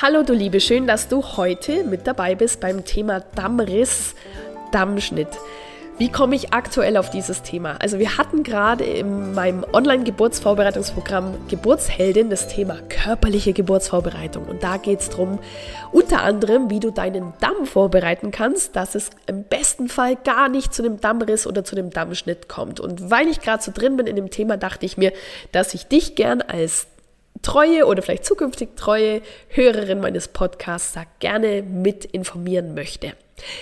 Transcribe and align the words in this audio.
Hallo 0.00 0.22
du 0.22 0.32
Liebe, 0.32 0.60
schön, 0.60 0.86
dass 0.86 1.08
du 1.08 1.24
heute 1.36 1.82
mit 1.82 2.06
dabei 2.06 2.36
bist 2.36 2.60
beim 2.60 2.84
Thema 2.84 3.18
Dammriss, 3.34 4.14
Dammschnitt. 4.70 5.26
Wie 5.98 6.08
komme 6.08 6.36
ich 6.36 6.52
aktuell 6.52 6.96
auf 6.96 7.10
dieses 7.10 7.42
Thema? 7.42 7.78
Also 7.80 7.98
wir 7.98 8.16
hatten 8.16 8.44
gerade 8.44 8.84
in 8.84 9.34
meinem 9.34 9.66
Online-Geburtsvorbereitungsprogramm 9.72 11.48
Geburtsheldin 11.48 12.30
das 12.30 12.46
Thema 12.46 12.76
körperliche 12.88 13.52
Geburtsvorbereitung. 13.52 14.44
Und 14.44 14.62
da 14.62 14.76
geht 14.76 15.00
es 15.00 15.10
darum, 15.10 15.40
unter 15.90 16.22
anderem, 16.22 16.70
wie 16.70 16.78
du 16.78 16.92
deinen 16.92 17.32
Damm 17.40 17.66
vorbereiten 17.66 18.30
kannst, 18.30 18.76
dass 18.76 18.94
es 18.94 19.10
im 19.26 19.42
besten 19.42 19.88
Fall 19.88 20.14
gar 20.14 20.48
nicht 20.48 20.72
zu 20.72 20.84
einem 20.84 21.00
Dammriss 21.00 21.44
oder 21.44 21.64
zu 21.64 21.74
einem 21.74 21.90
Dammschnitt 21.90 22.48
kommt. 22.48 22.78
Und 22.78 23.10
weil 23.10 23.26
ich 23.26 23.40
gerade 23.40 23.64
so 23.64 23.72
drin 23.74 23.96
bin 23.96 24.06
in 24.06 24.14
dem 24.14 24.30
Thema, 24.30 24.58
dachte 24.58 24.86
ich 24.86 24.96
mir, 24.96 25.12
dass 25.50 25.74
ich 25.74 25.88
dich 25.88 26.14
gern 26.14 26.40
als 26.40 26.86
treue 27.42 27.86
oder 27.86 28.02
vielleicht 28.02 28.24
zukünftig 28.24 28.76
treue 28.76 29.22
Hörerin 29.48 30.00
meines 30.00 30.28
Podcasts 30.28 30.92
da 30.92 31.04
gerne 31.20 31.62
mit 31.62 32.04
informieren 32.04 32.74
möchte. 32.74 33.12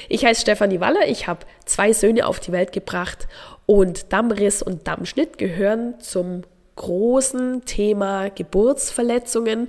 Ich 0.08 0.24
heiße 0.24 0.40
Stefanie 0.40 0.80
Waller, 0.80 1.06
ich 1.06 1.26
habe 1.26 1.40
zwei 1.64 1.92
Söhne 1.92 2.26
auf 2.26 2.40
die 2.40 2.52
Welt 2.52 2.72
gebracht 2.72 3.28
und 3.66 4.12
Dammriss 4.12 4.62
und 4.62 4.86
Dammschnitt 4.86 5.38
gehören 5.38 6.00
zum 6.00 6.42
großen 6.76 7.64
Thema 7.64 8.28
Geburtsverletzungen 8.28 9.68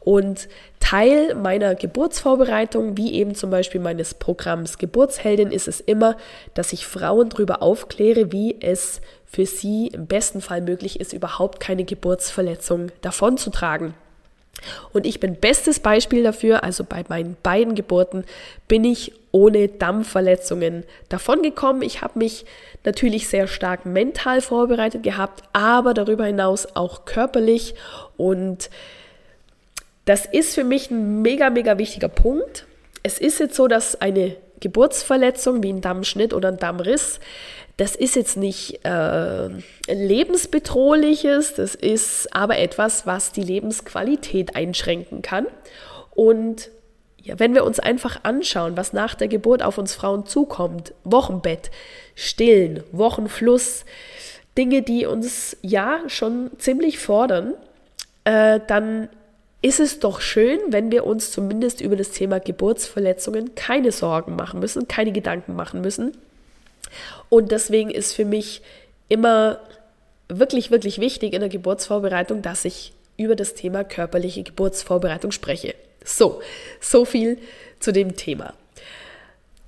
und 0.00 0.48
Teil 0.80 1.34
meiner 1.34 1.74
Geburtsvorbereitung, 1.74 2.96
wie 2.96 3.14
eben 3.14 3.34
zum 3.34 3.50
Beispiel 3.50 3.80
meines 3.80 4.14
Programms 4.14 4.78
Geburtsheldin, 4.78 5.50
ist 5.50 5.68
es 5.68 5.80
immer, 5.80 6.16
dass 6.54 6.72
ich 6.72 6.86
Frauen 6.86 7.28
darüber 7.28 7.62
aufkläre, 7.62 8.32
wie 8.32 8.56
es 8.60 9.00
für 9.30 9.46
sie 9.46 9.88
im 9.88 10.06
besten 10.06 10.40
Fall 10.40 10.60
möglich 10.60 11.00
ist, 11.00 11.12
überhaupt 11.12 11.60
keine 11.60 11.84
Geburtsverletzung 11.84 12.90
davonzutragen. 13.02 13.94
Und 14.92 15.06
ich 15.06 15.20
bin 15.20 15.36
bestes 15.36 15.78
Beispiel 15.80 16.22
dafür, 16.22 16.64
also 16.64 16.82
bei 16.82 17.04
meinen 17.08 17.36
beiden 17.42 17.74
Geburten 17.74 18.24
bin 18.66 18.84
ich 18.84 19.12
ohne 19.30 19.68
Dampfverletzungen 19.68 20.84
davongekommen. 21.08 21.82
Ich 21.82 22.02
habe 22.02 22.18
mich 22.18 22.44
natürlich 22.84 23.28
sehr 23.28 23.46
stark 23.46 23.86
mental 23.86 24.40
vorbereitet 24.40 25.02
gehabt, 25.02 25.44
aber 25.52 25.94
darüber 25.94 26.24
hinaus 26.24 26.74
auch 26.74 27.04
körperlich. 27.04 27.74
Und 28.16 28.70
das 30.06 30.24
ist 30.26 30.54
für 30.54 30.64
mich 30.64 30.90
ein 30.90 31.22
mega, 31.22 31.50
mega 31.50 31.78
wichtiger 31.78 32.08
Punkt. 32.08 32.66
Es 33.02 33.18
ist 33.18 33.38
jetzt 33.38 33.54
so, 33.54 33.68
dass 33.68 34.00
eine 34.00 34.36
Geburtsverletzung 34.60 35.62
wie 35.62 35.72
ein 35.72 35.80
Dammschnitt 35.80 36.34
oder 36.34 36.48
ein 36.48 36.58
Dammriss 36.58 37.20
das 37.78 37.94
ist 37.94 38.16
jetzt 38.16 38.36
nicht 38.36 38.84
äh, 38.84 39.48
lebensbedrohliches, 39.86 41.54
das 41.54 41.76
ist 41.76 42.34
aber 42.34 42.58
etwas, 42.58 43.06
was 43.06 43.30
die 43.30 43.44
Lebensqualität 43.44 44.56
einschränken 44.56 45.22
kann. 45.22 45.46
Und 46.10 46.70
ja, 47.22 47.38
wenn 47.38 47.54
wir 47.54 47.64
uns 47.64 47.78
einfach 47.78 48.24
anschauen, 48.24 48.76
was 48.76 48.92
nach 48.92 49.14
der 49.14 49.28
Geburt 49.28 49.62
auf 49.62 49.78
uns 49.78 49.94
Frauen 49.94 50.26
zukommt, 50.26 50.92
Wochenbett, 51.04 51.70
Stillen, 52.16 52.82
Wochenfluss, 52.90 53.84
Dinge, 54.56 54.82
die 54.82 55.06
uns 55.06 55.56
ja 55.62 56.00
schon 56.08 56.50
ziemlich 56.58 56.98
fordern, 56.98 57.54
äh, 58.24 58.58
dann 58.66 59.08
ist 59.60 59.80
es 59.80 59.98
doch 59.98 60.20
schön, 60.20 60.60
wenn 60.68 60.92
wir 60.92 61.04
uns 61.04 61.32
zumindest 61.32 61.80
über 61.80 61.96
das 61.96 62.10
Thema 62.10 62.38
Geburtsverletzungen 62.38 63.54
keine 63.54 63.92
Sorgen 63.92 64.36
machen 64.36 64.60
müssen, 64.60 64.86
keine 64.86 65.12
Gedanken 65.12 65.56
machen 65.56 65.80
müssen 65.80 66.16
und 67.28 67.50
deswegen 67.52 67.90
ist 67.90 68.14
für 68.14 68.24
mich 68.24 68.62
immer 69.08 69.60
wirklich, 70.28 70.70
wirklich 70.70 71.00
wichtig 71.00 71.32
in 71.32 71.40
der 71.40 71.48
Geburtsvorbereitung, 71.48 72.42
dass 72.42 72.64
ich 72.64 72.92
über 73.16 73.34
das 73.34 73.54
Thema 73.54 73.84
körperliche 73.84 74.42
Geburtsvorbereitung 74.42 75.32
spreche. 75.32 75.74
So, 76.04 76.40
so 76.80 77.04
viel 77.04 77.38
zu 77.80 77.92
dem 77.92 78.16
Thema. 78.16 78.54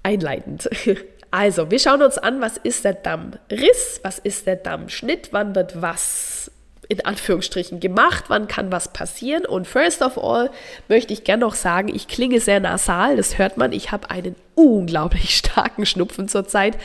Einleitend. 0.02 0.68
Also, 1.32 1.70
wir 1.70 1.78
schauen 1.78 2.02
uns 2.02 2.18
an, 2.18 2.40
was 2.40 2.56
ist 2.56 2.84
der 2.84 2.94
Dammriss, 2.94 4.00
was 4.02 4.18
ist 4.18 4.48
der 4.48 4.56
Dammschnitt, 4.56 5.28
wann 5.30 5.54
wird 5.54 5.80
was 5.80 6.50
in 6.90 7.04
Anführungsstrichen 7.04 7.78
gemacht, 7.78 8.24
wann 8.28 8.48
kann 8.48 8.72
was 8.72 8.92
passieren. 8.92 9.46
Und 9.46 9.68
first 9.68 10.02
of 10.02 10.18
all 10.18 10.50
möchte 10.88 11.12
ich 11.12 11.22
gerne 11.22 11.42
noch 11.42 11.54
sagen, 11.54 11.88
ich 11.94 12.08
klinge 12.08 12.40
sehr 12.40 12.58
nasal, 12.58 13.16
das 13.16 13.38
hört 13.38 13.56
man. 13.56 13.72
Ich 13.72 13.92
habe 13.92 14.10
einen 14.10 14.34
unglaublich 14.56 15.36
starken 15.36 15.86
Schnupfen 15.86 16.28
zurzeit, 16.28 16.76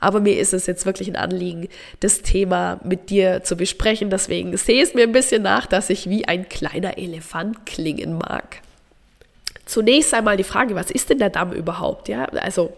aber 0.00 0.20
mir 0.20 0.38
ist 0.38 0.52
es 0.52 0.66
jetzt 0.66 0.84
wirklich 0.84 1.08
ein 1.08 1.16
Anliegen, 1.16 1.68
das 2.00 2.20
Thema 2.20 2.78
mit 2.84 3.08
dir 3.08 3.42
zu 3.42 3.56
besprechen. 3.56 4.10
Deswegen 4.10 4.54
sehe 4.58 4.82
es 4.82 4.92
mir 4.92 5.04
ein 5.04 5.12
bisschen 5.12 5.42
nach, 5.42 5.64
dass 5.64 5.88
ich 5.88 6.10
wie 6.10 6.28
ein 6.28 6.46
kleiner 6.50 6.98
Elefant 6.98 7.64
klingen 7.64 8.18
mag. 8.18 8.60
Zunächst 9.64 10.12
einmal 10.12 10.36
die 10.36 10.44
Frage, 10.44 10.74
was 10.74 10.90
ist 10.90 11.08
denn 11.08 11.18
der 11.18 11.30
Damm 11.30 11.52
überhaupt? 11.52 12.08
Ja, 12.08 12.26
also 12.26 12.74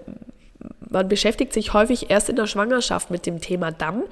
man 0.89 1.09
beschäftigt 1.09 1.53
sich 1.53 1.73
häufig 1.73 2.11
erst 2.11 2.29
in 2.29 2.37
der 2.37 2.47
Schwangerschaft 2.47 3.11
mit 3.11 3.27
dem 3.27 3.41
Thema 3.41 3.73
Damm. 3.73 4.05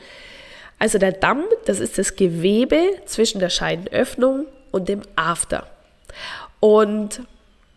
Also 0.79 0.99
der 0.99 1.13
Damm, 1.13 1.45
das 1.67 1.81
ist 1.81 1.99
das 1.99 2.17
Gewebe 2.17 2.81
zwischen 3.07 3.39
der 3.39 3.51
Scheidenöffnung 3.51 4.47
und 4.71 4.89
dem 4.89 5.03
After. 5.17 5.67
Und 6.61 7.23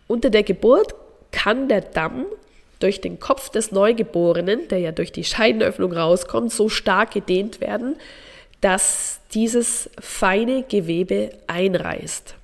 unter 0.08 0.30
der 0.30 0.44
Geburt 0.44 0.96
kann 1.32 1.68
der 1.68 1.82
Damm 1.82 2.26
durch 2.80 3.02
den 3.02 3.20
Kopf 3.20 3.50
des 3.50 3.72
Neugeborenen, 3.72 4.68
der 4.68 4.80
ja 4.80 4.92
durch 4.92 5.12
die 5.12 5.24
Scheidenöffnung 5.24 5.94
rauskommt, 5.94 6.52
so 6.52 6.70
stark 6.70 7.12
gedehnt 7.12 7.60
werden, 7.62 7.96
dass 8.62 9.20
dieses 9.34 9.90
feine 10.00 10.64
Gewebe 10.64 11.32
einreißt. 11.48 12.36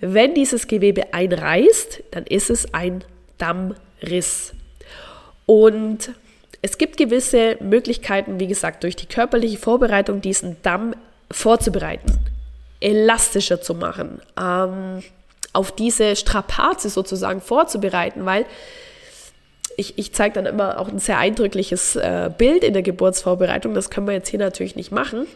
Wenn 0.00 0.34
dieses 0.34 0.66
Gewebe 0.66 1.14
einreißt, 1.14 2.02
dann 2.10 2.24
ist 2.26 2.50
es 2.50 2.72
ein 2.74 3.04
Dammriss. 3.38 4.54
Und 5.46 6.10
es 6.66 6.78
gibt 6.78 6.96
gewisse 6.96 7.56
Möglichkeiten, 7.60 8.40
wie 8.40 8.48
gesagt, 8.48 8.82
durch 8.82 8.96
die 8.96 9.06
körperliche 9.06 9.56
Vorbereitung 9.56 10.20
diesen 10.20 10.56
Damm 10.62 10.94
vorzubereiten, 11.30 12.18
elastischer 12.80 13.60
zu 13.60 13.74
machen, 13.74 14.20
ähm, 14.36 15.04
auf 15.52 15.70
diese 15.70 16.16
Strapaze 16.16 16.90
sozusagen 16.90 17.40
vorzubereiten, 17.40 18.26
weil 18.26 18.46
ich, 19.76 19.96
ich 19.96 20.12
zeige 20.12 20.34
dann 20.34 20.46
immer 20.46 20.80
auch 20.80 20.88
ein 20.88 20.98
sehr 20.98 21.18
eindrückliches 21.18 21.94
äh, 21.94 22.30
Bild 22.36 22.64
in 22.64 22.72
der 22.72 22.82
Geburtsvorbereitung. 22.82 23.72
Das 23.74 23.88
können 23.88 24.08
wir 24.08 24.14
jetzt 24.14 24.30
hier 24.30 24.40
natürlich 24.40 24.74
nicht 24.74 24.90
machen. 24.90 25.28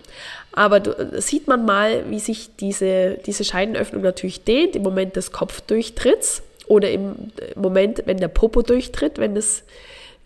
Aber 0.53 0.81
du, 0.81 1.21
sieht 1.21 1.47
man 1.47 1.65
mal, 1.65 2.11
wie 2.11 2.19
sich 2.19 2.57
diese, 2.57 3.19
diese 3.25 3.45
Scheidenöffnung 3.45 4.03
natürlich 4.03 4.43
dehnt 4.43 4.75
im 4.75 4.83
Moment 4.83 5.15
des 5.15 5.31
Kopfdurchtritts 5.31 6.43
oder 6.67 6.91
im 6.91 7.31
Moment, 7.55 8.03
wenn 8.07 8.17
der 8.17 8.29
Popo 8.29 8.63
durchtritt, 8.63 9.19
wenn 9.19 9.37
das 9.37 9.63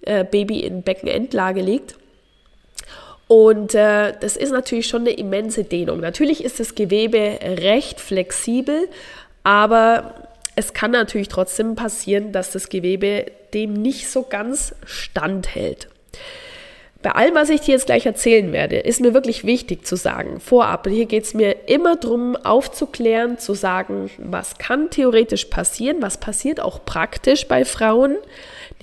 äh, 0.07 0.25
Baby 0.25 0.61
in 0.61 0.83
Beckenendlage 0.83 1.61
liegt. 1.61 1.97
Und 3.27 3.75
äh, 3.75 4.13
das 4.21 4.37
ist 4.37 4.53
natürlich 4.53 4.87
schon 4.87 5.03
eine 5.03 5.13
immense 5.13 5.65
Dehnung. 5.65 6.01
Natürlich 6.01 6.45
ist 6.45 6.61
das 6.61 6.75
Gewebe 6.75 7.39
recht 7.43 8.01
flexibel, 8.01 8.89
aber 9.43 10.29
es 10.57 10.73
kann 10.73 10.91
natürlich 10.91 11.29
trotzdem 11.29 11.75
passieren, 11.75 12.33
dass 12.33 12.53
das 12.53 12.69
Gewebe 12.69 13.27
dem 13.55 13.73
nicht 13.73 14.09
so 14.09 14.23
ganz 14.23 14.75
standhält. 14.85 15.89
Bei 17.03 17.11
allem, 17.11 17.35
was 17.35 17.51
ich 17.51 17.61
dir 17.61 17.73
jetzt 17.73 17.85
gleich 17.87 18.07
erzählen 18.07 18.51
werde, 18.53 18.79
ist 18.79 19.03
mir 19.03 19.13
wirklich 19.13 19.45
wichtig 19.45 19.85
zu 19.85 19.95
sagen, 19.95 20.41
vorab, 20.41 20.89
hier 20.89 21.05
geht 21.05 21.25
es 21.25 21.35
mir 21.35 21.69
immer 21.69 21.97
darum, 21.97 22.35
aufzuklären, 22.35 23.37
zu 23.37 23.53
sagen, 23.53 24.11
was 24.17 24.57
kann 24.57 24.89
theoretisch 24.89 25.45
passieren, 25.47 25.99
was 26.01 26.17
passiert 26.17 26.61
auch 26.61 26.87
praktisch 26.87 27.47
bei 27.47 27.67
Frauen, 27.67 28.17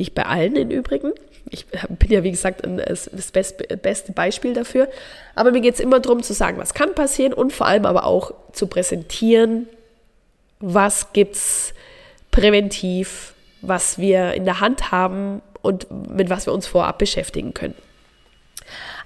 nicht 0.01 0.16
bei 0.16 0.25
allen 0.25 0.56
im 0.56 0.69
Übrigen. 0.72 1.13
Ich 1.50 1.66
bin 1.67 2.12
ja, 2.12 2.23
wie 2.23 2.31
gesagt, 2.31 2.62
das 2.66 3.31
beste 3.31 4.12
Beispiel 4.13 4.53
dafür. 4.53 4.89
Aber 5.35 5.51
mir 5.51 5.62
geht 5.62 5.75
es 5.75 5.79
immer 5.79 6.00
darum 6.00 6.23
zu 6.23 6.34
sagen, 6.34 6.57
was 6.57 6.73
kann 6.73 6.94
passieren 6.95 7.34
und 7.34 7.53
vor 7.53 7.67
allem 7.67 7.85
aber 7.85 8.06
auch 8.06 8.34
zu 8.51 8.67
präsentieren, 8.67 9.67
was 10.59 11.13
gibt 11.13 11.35
es 11.35 11.73
präventiv, 12.31 13.33
was 13.62 13.98
wir 13.98 14.33
in 14.33 14.45
der 14.45 14.59
Hand 14.59 14.92
haben 14.92 15.42
und 15.62 15.88
mit 15.92 16.30
was 16.30 16.47
wir 16.47 16.54
uns 16.54 16.68
vorab 16.68 16.97
beschäftigen 16.97 17.54
können. 17.54 17.75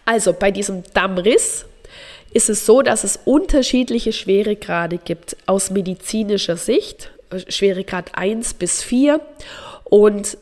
Also 0.06 0.34
bei 0.34 0.52
diesem 0.52 0.84
Dammriss 0.94 1.66
ist 2.32 2.50
es 2.50 2.66
so, 2.66 2.82
dass 2.82 3.04
es 3.04 3.20
unterschiedliche 3.26 4.14
Schweregrade 4.14 4.98
gibt 4.98 5.38
aus 5.46 5.72
medizinischer 5.72 6.58
Sicht, 6.58 7.12
Schweregrad 7.48 8.12
1 8.14 8.54
bis 8.56 8.84
4 8.84 9.20
und 9.86 10.38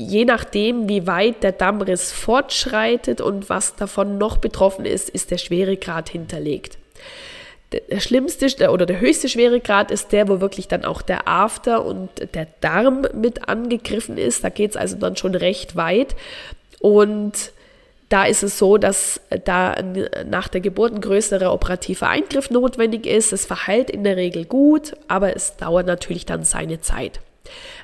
je 0.00 0.24
nachdem, 0.24 0.88
wie 0.88 1.06
weit 1.06 1.42
der 1.42 1.52
Dammriss 1.52 2.12
fortschreitet 2.12 3.20
und 3.20 3.50
was 3.50 3.74
davon 3.74 4.16
noch 4.16 4.38
betroffen 4.38 4.86
ist, 4.86 5.10
ist 5.10 5.32
der 5.32 5.38
Schweregrad 5.38 6.08
hinterlegt. 6.08 6.78
Der 7.90 8.00
schlimmste 8.00 8.70
oder 8.70 8.86
der 8.86 9.00
höchste 9.00 9.28
Schweregrad 9.28 9.90
ist 9.90 10.12
der, 10.12 10.28
wo 10.28 10.40
wirklich 10.40 10.68
dann 10.68 10.84
auch 10.86 11.02
der 11.02 11.26
After 11.28 11.84
und 11.84 12.08
der 12.32 12.46
Darm 12.60 13.06
mit 13.12 13.48
angegriffen 13.48 14.16
ist. 14.16 14.44
Da 14.44 14.48
geht 14.48 14.70
es 14.70 14.76
also 14.76 14.96
dann 14.96 15.16
schon 15.16 15.34
recht 15.34 15.76
weit. 15.76 16.14
Und 16.80 17.52
Da 18.08 18.24
ist 18.24 18.42
es 18.42 18.58
so, 18.58 18.78
dass 18.78 19.20
da 19.44 19.76
nach 20.26 20.48
der 20.48 20.62
Geburt 20.62 20.94
ein 20.94 21.00
größerer 21.02 21.52
operativer 21.52 22.08
Eingriff 22.08 22.48
notwendig 22.48 23.04
ist. 23.06 23.32
Es 23.32 23.44
verheilt 23.44 23.90
in 23.90 24.02
der 24.02 24.16
Regel 24.16 24.46
gut, 24.46 24.96
aber 25.08 25.36
es 25.36 25.56
dauert 25.56 25.86
natürlich 25.86 26.24
dann 26.24 26.42
seine 26.42 26.80
Zeit. 26.80 27.20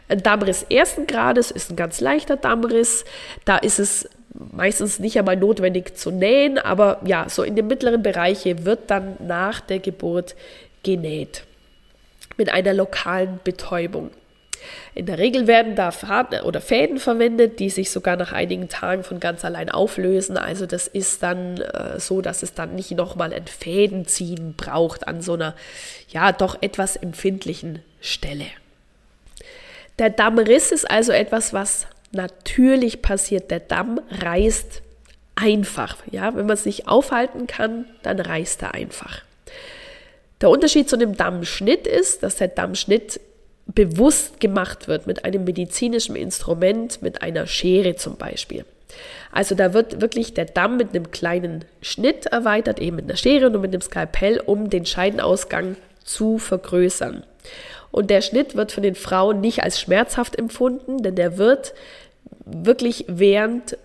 Ein 0.08 0.22
Dammriss 0.22 0.64
ersten 0.68 1.06
Grades 1.06 1.50
ist 1.50 1.70
ein 1.70 1.76
ganz 1.76 2.00
leichter 2.00 2.36
Dammriss. 2.36 3.04
Da 3.44 3.56
ist 3.56 3.78
es 3.78 4.08
meistens 4.34 4.98
nicht 4.98 5.18
einmal 5.18 5.36
notwendig 5.36 5.96
zu 5.96 6.10
nähen, 6.10 6.58
aber 6.58 7.00
ja, 7.04 7.28
so 7.28 7.42
in 7.42 7.56
den 7.56 7.66
mittleren 7.66 8.02
Bereiche 8.02 8.64
wird 8.64 8.90
dann 8.90 9.16
nach 9.20 9.60
der 9.60 9.78
Geburt 9.78 10.34
genäht 10.82 11.44
mit 12.36 12.50
einer 12.52 12.74
lokalen 12.74 13.38
Betäubung. 13.44 14.10
In 14.94 15.06
der 15.06 15.18
Regel 15.18 15.46
werden 15.46 15.76
da 15.76 15.90
Faden 15.90 16.40
oder 16.40 16.60
Fäden 16.60 16.98
verwendet, 16.98 17.60
die 17.60 17.68
sich 17.68 17.90
sogar 17.90 18.16
nach 18.16 18.32
einigen 18.32 18.68
Tagen 18.68 19.04
von 19.04 19.20
ganz 19.20 19.44
allein 19.44 19.68
auflösen. 19.68 20.38
Also 20.38 20.66
das 20.66 20.88
ist 20.88 21.22
dann 21.22 21.58
äh, 21.58 22.00
so, 22.00 22.22
dass 22.22 22.42
es 22.42 22.54
dann 22.54 22.74
nicht 22.74 22.92
nochmal 22.92 23.32
ein 23.34 23.46
Fädenziehen 23.46 24.54
braucht 24.56 25.06
an 25.06 25.20
so 25.20 25.34
einer 25.34 25.54
ja 26.08 26.32
doch 26.32 26.56
etwas 26.62 26.96
empfindlichen 26.96 27.82
Stelle. 28.00 28.46
Der 29.98 30.10
Dammriss 30.10 30.72
ist 30.72 30.90
also 30.90 31.12
etwas, 31.12 31.52
was 31.52 31.86
natürlich 32.12 33.02
passiert. 33.02 33.50
Der 33.50 33.60
Damm 33.60 34.00
reißt 34.10 34.82
einfach. 35.36 35.96
Ja, 36.10 36.34
wenn 36.34 36.46
man 36.46 36.54
es 36.54 36.66
nicht 36.66 36.88
aufhalten 36.88 37.46
kann, 37.46 37.86
dann 38.02 38.20
reißt 38.20 38.62
er 38.62 38.74
einfach. 38.74 39.22
Der 40.40 40.50
Unterschied 40.50 40.88
zu 40.88 40.96
dem 40.96 41.16
Dammschnitt 41.16 41.86
ist, 41.86 42.22
dass 42.22 42.36
der 42.36 42.48
Dammschnitt 42.48 43.20
bewusst 43.66 44.40
gemacht 44.40 44.88
wird 44.88 45.06
mit 45.06 45.24
einem 45.24 45.44
medizinischen 45.44 46.16
Instrument, 46.16 47.00
mit 47.02 47.22
einer 47.22 47.46
Schere 47.46 47.96
zum 47.96 48.16
Beispiel. 48.16 48.64
Also 49.32 49.54
da 49.54 49.72
wird 49.72 50.00
wirklich 50.00 50.34
der 50.34 50.44
Damm 50.44 50.76
mit 50.76 50.90
einem 50.90 51.10
kleinen 51.10 51.64
Schnitt 51.82 52.26
erweitert, 52.26 52.78
eben 52.78 52.96
mit 52.96 53.06
einer 53.06 53.16
Schere 53.16 53.46
und 53.46 53.60
mit 53.60 53.72
einem 53.72 53.80
Skalpell, 53.80 54.40
um 54.40 54.70
den 54.70 54.86
Scheidenausgang 54.86 55.76
zu 56.04 56.38
vergrößern. 56.38 57.24
Und 57.94 58.10
der 58.10 58.22
Schnitt 58.22 58.56
wird 58.56 58.72
von 58.72 58.82
den 58.82 58.96
Frauen 58.96 59.40
nicht 59.40 59.62
als 59.62 59.80
schmerzhaft 59.80 60.36
empfunden, 60.36 61.04
denn 61.04 61.14
der 61.14 61.38
wird 61.38 61.74
wirklich 62.44 63.04
während 63.06 63.78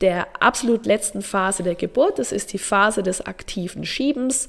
der 0.00 0.26
absolut 0.42 0.86
letzten 0.86 1.22
Phase 1.22 1.62
der 1.62 1.76
Geburt, 1.76 2.18
das 2.18 2.32
ist 2.32 2.52
die 2.52 2.58
Phase 2.58 3.04
des 3.04 3.24
aktiven 3.24 3.84
Schiebens, 3.86 4.48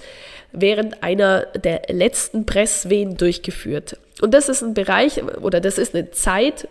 während 0.54 1.04
einer 1.04 1.42
der 1.42 1.84
letzten 1.90 2.48
Presswehen 2.48 3.16
durchgeführt. 3.16 4.00
Und 4.22 4.34
das 4.34 4.50
ist 4.50 4.64
ein 4.64 4.74
Bereich 4.74 5.22
oder 5.22 5.62
das 5.62 5.78
ist 5.78 5.94
eine 5.94 6.10
Zeit, 6.10 6.68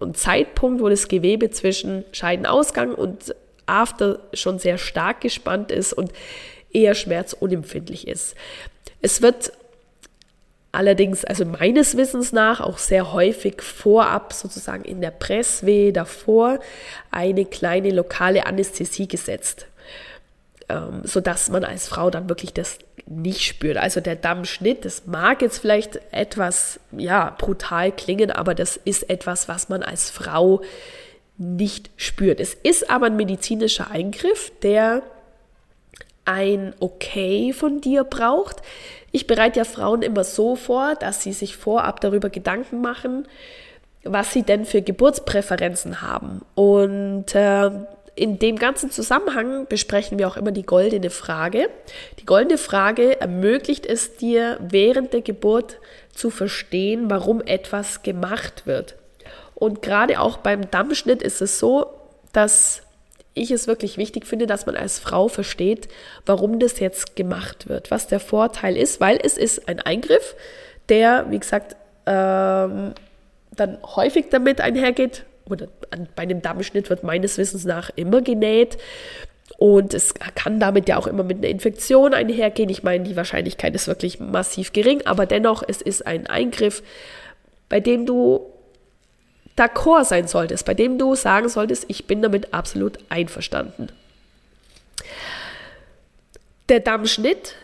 ein 0.00 0.14
Zeitpunkt, 0.14 0.80
wo 0.80 0.88
das 0.88 1.08
Gewebe 1.08 1.50
zwischen 1.50 2.04
Scheidenausgang 2.12 2.94
und 2.94 3.34
After 3.66 4.20
schon 4.32 4.60
sehr 4.60 4.78
stark 4.78 5.20
gespannt 5.20 5.72
ist 5.72 5.92
und 5.92 6.12
eher 6.72 6.94
schmerzunempfindlich 6.94 8.06
ist. 8.06 8.36
Es 9.00 9.22
wird 9.22 9.50
allerdings, 10.72 11.24
also 11.24 11.44
meines 11.44 11.96
Wissens 11.96 12.32
nach, 12.32 12.60
auch 12.60 12.78
sehr 12.78 13.12
häufig 13.12 13.60
vorab 13.62 14.32
sozusagen 14.32 14.84
in 14.84 15.00
der 15.00 15.10
Presswehe 15.10 15.92
davor 15.92 16.58
eine 17.10 17.44
kleine 17.44 17.90
lokale 17.90 18.46
Anästhesie 18.46 19.06
gesetzt, 19.06 19.66
ähm, 20.70 21.02
sodass 21.04 21.50
man 21.50 21.64
als 21.64 21.86
Frau 21.88 22.10
dann 22.10 22.28
wirklich 22.28 22.54
das 22.54 22.78
nicht 23.06 23.42
spürt. 23.42 23.76
Also 23.76 24.00
der 24.00 24.16
Dammschnitt, 24.16 24.84
das 24.86 25.06
mag 25.06 25.42
jetzt 25.42 25.58
vielleicht 25.58 26.00
etwas 26.10 26.80
ja, 26.92 27.36
brutal 27.38 27.92
klingen, 27.92 28.30
aber 28.30 28.54
das 28.54 28.78
ist 28.78 29.10
etwas, 29.10 29.48
was 29.48 29.68
man 29.68 29.82
als 29.82 30.08
Frau 30.10 30.62
nicht 31.36 31.90
spürt. 31.96 32.40
Es 32.40 32.54
ist 32.54 32.90
aber 32.90 33.06
ein 33.06 33.16
medizinischer 33.16 33.90
Eingriff, 33.90 34.52
der 34.62 35.02
ein 36.24 36.72
Okay 36.78 37.52
von 37.52 37.80
dir 37.80 38.04
braucht. 38.04 38.62
Ich 39.12 39.26
bereite 39.26 39.60
ja 39.60 39.64
Frauen 39.64 40.02
immer 40.02 40.24
so 40.24 40.56
vor, 40.56 40.94
dass 40.94 41.22
sie 41.22 41.32
sich 41.32 41.56
vorab 41.56 42.00
darüber 42.00 42.30
Gedanken 42.30 42.80
machen, 42.80 43.28
was 44.04 44.32
sie 44.32 44.42
denn 44.42 44.64
für 44.64 44.82
Geburtspräferenzen 44.82 46.02
haben. 46.02 46.40
Und 46.54 47.34
äh, 47.34 47.70
in 48.14 48.38
dem 48.38 48.56
ganzen 48.56 48.90
Zusammenhang 48.90 49.66
besprechen 49.66 50.18
wir 50.18 50.28
auch 50.28 50.36
immer 50.36 50.50
die 50.50 50.64
goldene 50.64 51.10
Frage. 51.10 51.68
Die 52.18 52.26
goldene 52.26 52.58
Frage 52.58 53.20
ermöglicht 53.20 53.86
es 53.86 54.16
dir 54.16 54.58
während 54.60 55.12
der 55.12 55.22
Geburt 55.22 55.78
zu 56.12 56.30
verstehen, 56.30 57.08
warum 57.08 57.40
etwas 57.42 58.02
gemacht 58.02 58.66
wird. 58.66 58.96
Und 59.54 59.82
gerade 59.82 60.20
auch 60.20 60.38
beim 60.38 60.70
Dammschnitt 60.70 61.22
ist 61.22 61.40
es 61.40 61.58
so, 61.58 61.86
dass 62.32 62.81
ich 63.34 63.50
es 63.50 63.66
wirklich 63.66 63.96
wichtig 63.96 64.26
finde, 64.26 64.46
dass 64.46 64.66
man 64.66 64.76
als 64.76 64.98
Frau 64.98 65.28
versteht, 65.28 65.88
warum 66.26 66.58
das 66.58 66.80
jetzt 66.80 67.16
gemacht 67.16 67.68
wird, 67.68 67.90
was 67.90 68.06
der 68.06 68.20
Vorteil 68.20 68.76
ist, 68.76 69.00
weil 69.00 69.18
es 69.22 69.38
ist 69.38 69.68
ein 69.68 69.80
Eingriff, 69.80 70.34
der, 70.88 71.26
wie 71.30 71.38
gesagt, 71.38 71.76
ähm, 72.06 72.92
dann 73.54 73.78
häufig 73.96 74.26
damit 74.30 74.60
einhergeht, 74.60 75.24
oder 75.48 75.68
bei 76.14 76.22
einem 76.22 76.42
Dammschnitt 76.42 76.90
wird 76.90 77.02
meines 77.02 77.38
Wissens 77.38 77.64
nach 77.64 77.90
immer 77.96 78.22
genäht. 78.22 78.78
Und 79.58 79.92
es 79.94 80.14
kann 80.14 80.60
damit 80.60 80.88
ja 80.88 80.96
auch 80.96 81.06
immer 81.06 81.24
mit 81.24 81.38
einer 81.38 81.48
Infektion 81.48 82.14
einhergehen. 82.14 82.68
Ich 82.70 82.82
meine, 82.82 83.04
die 83.04 83.16
Wahrscheinlichkeit 83.16 83.74
ist 83.74 83.86
wirklich 83.86 84.18
massiv 84.18 84.72
gering, 84.72 85.02
aber 85.04 85.26
dennoch, 85.26 85.62
es 85.66 85.82
ist 85.82 86.06
ein 86.06 86.26
Eingriff, 86.26 86.82
bei 87.68 87.80
dem 87.80 88.06
du 88.06 88.51
d'accord 89.56 90.04
sein 90.04 90.28
solltest, 90.28 90.64
bei 90.64 90.74
dem 90.74 90.98
du 90.98 91.14
sagen 91.14 91.48
solltest, 91.48 91.84
ich 91.88 92.06
bin 92.06 92.22
damit 92.22 92.54
absolut 92.54 92.98
einverstanden. 93.08 93.88
Der 96.68 96.80
Dammschnitt, 96.80 97.54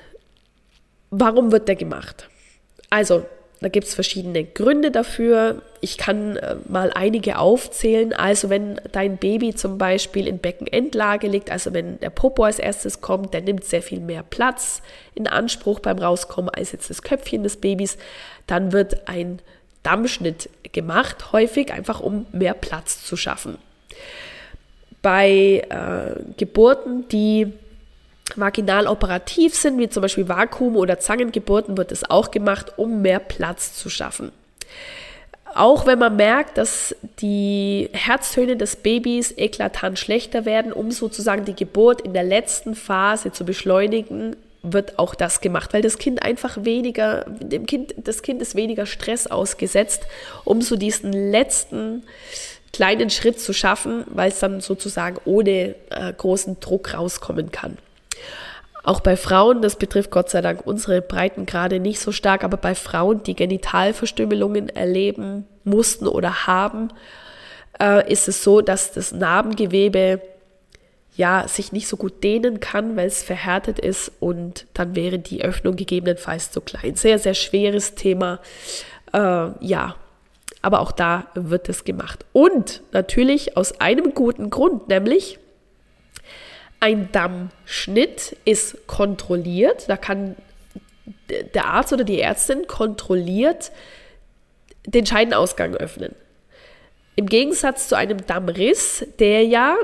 warum 1.11 1.53
wird 1.53 1.69
der 1.69 1.77
gemacht? 1.77 2.29
Also, 2.91 3.25
da 3.61 3.69
gibt 3.69 3.89
es 3.89 3.95
verschiedene 3.95 4.45
Gründe 4.45 4.93
dafür. 4.93 5.63
Ich 5.81 5.99
kann 5.99 6.37
äh, 6.37 6.57
mal 6.69 6.93
einige 6.95 7.39
aufzählen. 7.39 8.13
Also 8.13 8.51
wenn 8.51 8.81
dein 8.93 9.17
Baby 9.17 9.55
zum 9.55 9.79
Beispiel 9.79 10.29
in 10.29 10.39
Beckenendlage 10.39 11.27
liegt, 11.27 11.51
also 11.51 11.73
wenn 11.73 11.99
der 11.99 12.11
Popo 12.11 12.45
als 12.45 12.61
erstes 12.61 13.01
kommt, 13.01 13.35
der 13.35 13.41
nimmt 13.41 13.65
sehr 13.65 13.83
viel 13.83 13.99
mehr 13.99 14.23
Platz 14.23 14.81
in 15.17 15.27
Anspruch 15.27 15.81
beim 15.81 15.99
Rauskommen 15.99 16.51
als 16.51 16.71
jetzt 16.71 16.89
das 16.89 17.03
Köpfchen 17.03 17.43
des 17.43 17.57
Babys, 17.57 17.99
dann 18.47 18.73
wird 18.73 19.09
ein 19.09 19.41
Dammschnitt 19.83 20.51
gemacht, 20.73 21.33
häufig 21.33 21.73
einfach 21.73 22.01
um 22.01 22.27
mehr 22.33 22.55
Platz 22.55 23.05
zu 23.05 23.17
schaffen. 23.17 23.59
Bei 25.03 25.65
äh, 25.69 26.21
Geburten, 26.37 27.09
die 27.09 27.53
vaginal 28.37 28.87
operativ 28.87 29.55
sind, 29.55 29.79
wie 29.79 29.89
zum 29.89 30.03
Beispiel 30.03 30.29
Vakuum- 30.29 30.77
oder 30.77 30.99
Zangengeburten, 30.99 31.77
wird 31.77 31.93
es 31.93 32.09
auch 32.09 32.31
gemacht, 32.31 32.75
um 32.77 33.03
mehr 33.03 33.21
Platz 33.21 33.75
zu 33.75 33.89
schaffen. 33.89 34.33
Auch 35.55 35.87
wenn 35.87 35.99
man 35.99 36.17
merkt, 36.17 36.59
dass 36.59 36.95
die 37.21 37.89
Herztöne 37.93 38.57
des 38.57 38.77
Babys 38.77 39.33
eklatant 39.37 39.99
schlechter 39.99 40.45
werden, 40.45 40.73
um 40.73 40.91
sozusagen 40.91 41.45
die 41.45 41.55
Geburt 41.55 42.03
in 42.03 42.13
der 42.13 42.23
letzten 42.23 42.75
Phase 42.75 43.33
zu 43.33 43.45
beschleunigen, 43.45 44.37
wird 44.63 44.99
auch 44.99 45.15
das 45.15 45.41
gemacht, 45.41 45.73
weil 45.73 45.83
das 45.83 45.99
Kind 45.99 46.23
einfach 46.23 46.65
weniger, 46.65 47.25
dem 47.29 47.67
Kind, 47.67 47.95
das 47.97 48.23
Kind 48.23 48.43
ist 48.43 48.55
weniger 48.55 48.87
Stress 48.87 49.27
ausgesetzt, 49.27 50.03
um 50.45 50.63
so 50.63 50.77
diesen 50.77 51.13
letzten 51.13 52.03
kleinen 52.73 53.11
Schritt 53.11 53.41
zu 53.41 53.53
schaffen, 53.53 54.05
weil 54.09 54.31
es 54.31 54.41
dann 54.41 54.61
sozusagen 54.61 55.19
ohne 55.25 55.75
äh, 55.91 56.13
großen 56.17 56.61
Druck 56.61 56.95
rauskommen 56.95 57.51
kann. 57.51 57.79
Auch 58.85 59.01
bei 59.01 59.17
Frauen, 59.17 59.63
das 59.63 59.77
betrifft 59.77 60.11
Gott 60.11 60.31
sei 60.31 60.41
Dank 60.41 60.67
unsere 60.67 61.03
Breiten 61.03 61.47
gerade 61.47 61.81
nicht 61.81 62.01
so 62.01 62.13
stark, 62.13 62.45
aber 62.45 62.57
bei 62.57 62.75
Frauen, 62.75 63.23
die 63.23 63.35
Genitalverstümmelungen 63.35 64.69
erleben 64.69 65.47
mussten 65.65 66.07
oder 66.07 66.47
haben, 66.47 66.89
äh, 67.81 68.11
ist 68.11 68.29
es 68.29 68.43
so, 68.43 68.61
dass 68.61 68.93
das 68.93 69.13
Narbengewebe 69.13 70.21
ja 71.19 71.47
sich 71.49 71.73
nicht 71.73 71.89
so 71.89 71.97
gut 71.97 72.23
dehnen 72.23 72.61
kann, 72.61 72.97
weil 72.97 73.09
es 73.09 73.23
verhärtet 73.25 73.79
ist 73.81 74.13
und 74.21 74.67
dann 74.73 74.95
wäre 74.95 75.19
die 75.19 75.45
Öffnung 75.45 75.75
gegebenenfalls 75.75 76.53
zu 76.53 76.61
klein. 76.61 76.95
Sehr, 76.95 77.19
sehr 77.19 77.35
schweres 77.35 77.97
Thema. 77.97 78.39
Äh, 79.13 79.19
ja, 79.61 79.97
aber 80.63 80.81
auch 80.81 80.93
da 80.93 81.27
wird 81.35 81.69
es 81.69 81.85
gemacht. 81.85 82.25
Und 82.33 82.83
natürlich 82.93 83.57
aus 83.57 83.81
einem 83.81 84.15
guten 84.15 84.49
Grund, 84.49 84.89
nämlich 84.89 85.41
ein 86.79 87.11
Dammschnitt 87.11 88.37
ist 88.45 88.87
kontrolliert. 88.87 89.89
Da 89.89 89.97
kann 89.97 90.37
der 91.29 91.67
Arzt 91.67 91.93
oder 91.93 92.05
die 92.05 92.21
Ärztin 92.21 92.69
kontrolliert 92.69 93.73
den 94.87 95.05
Scheidenausgang 95.05 95.75
öffnen. 95.75 96.15
Im 97.17 97.27
Gegensatz 97.27 97.89
zu 97.89 97.97
einem 97.97 98.25
Dammriss, 98.25 99.05
der 99.19 99.45
ja 99.45 99.77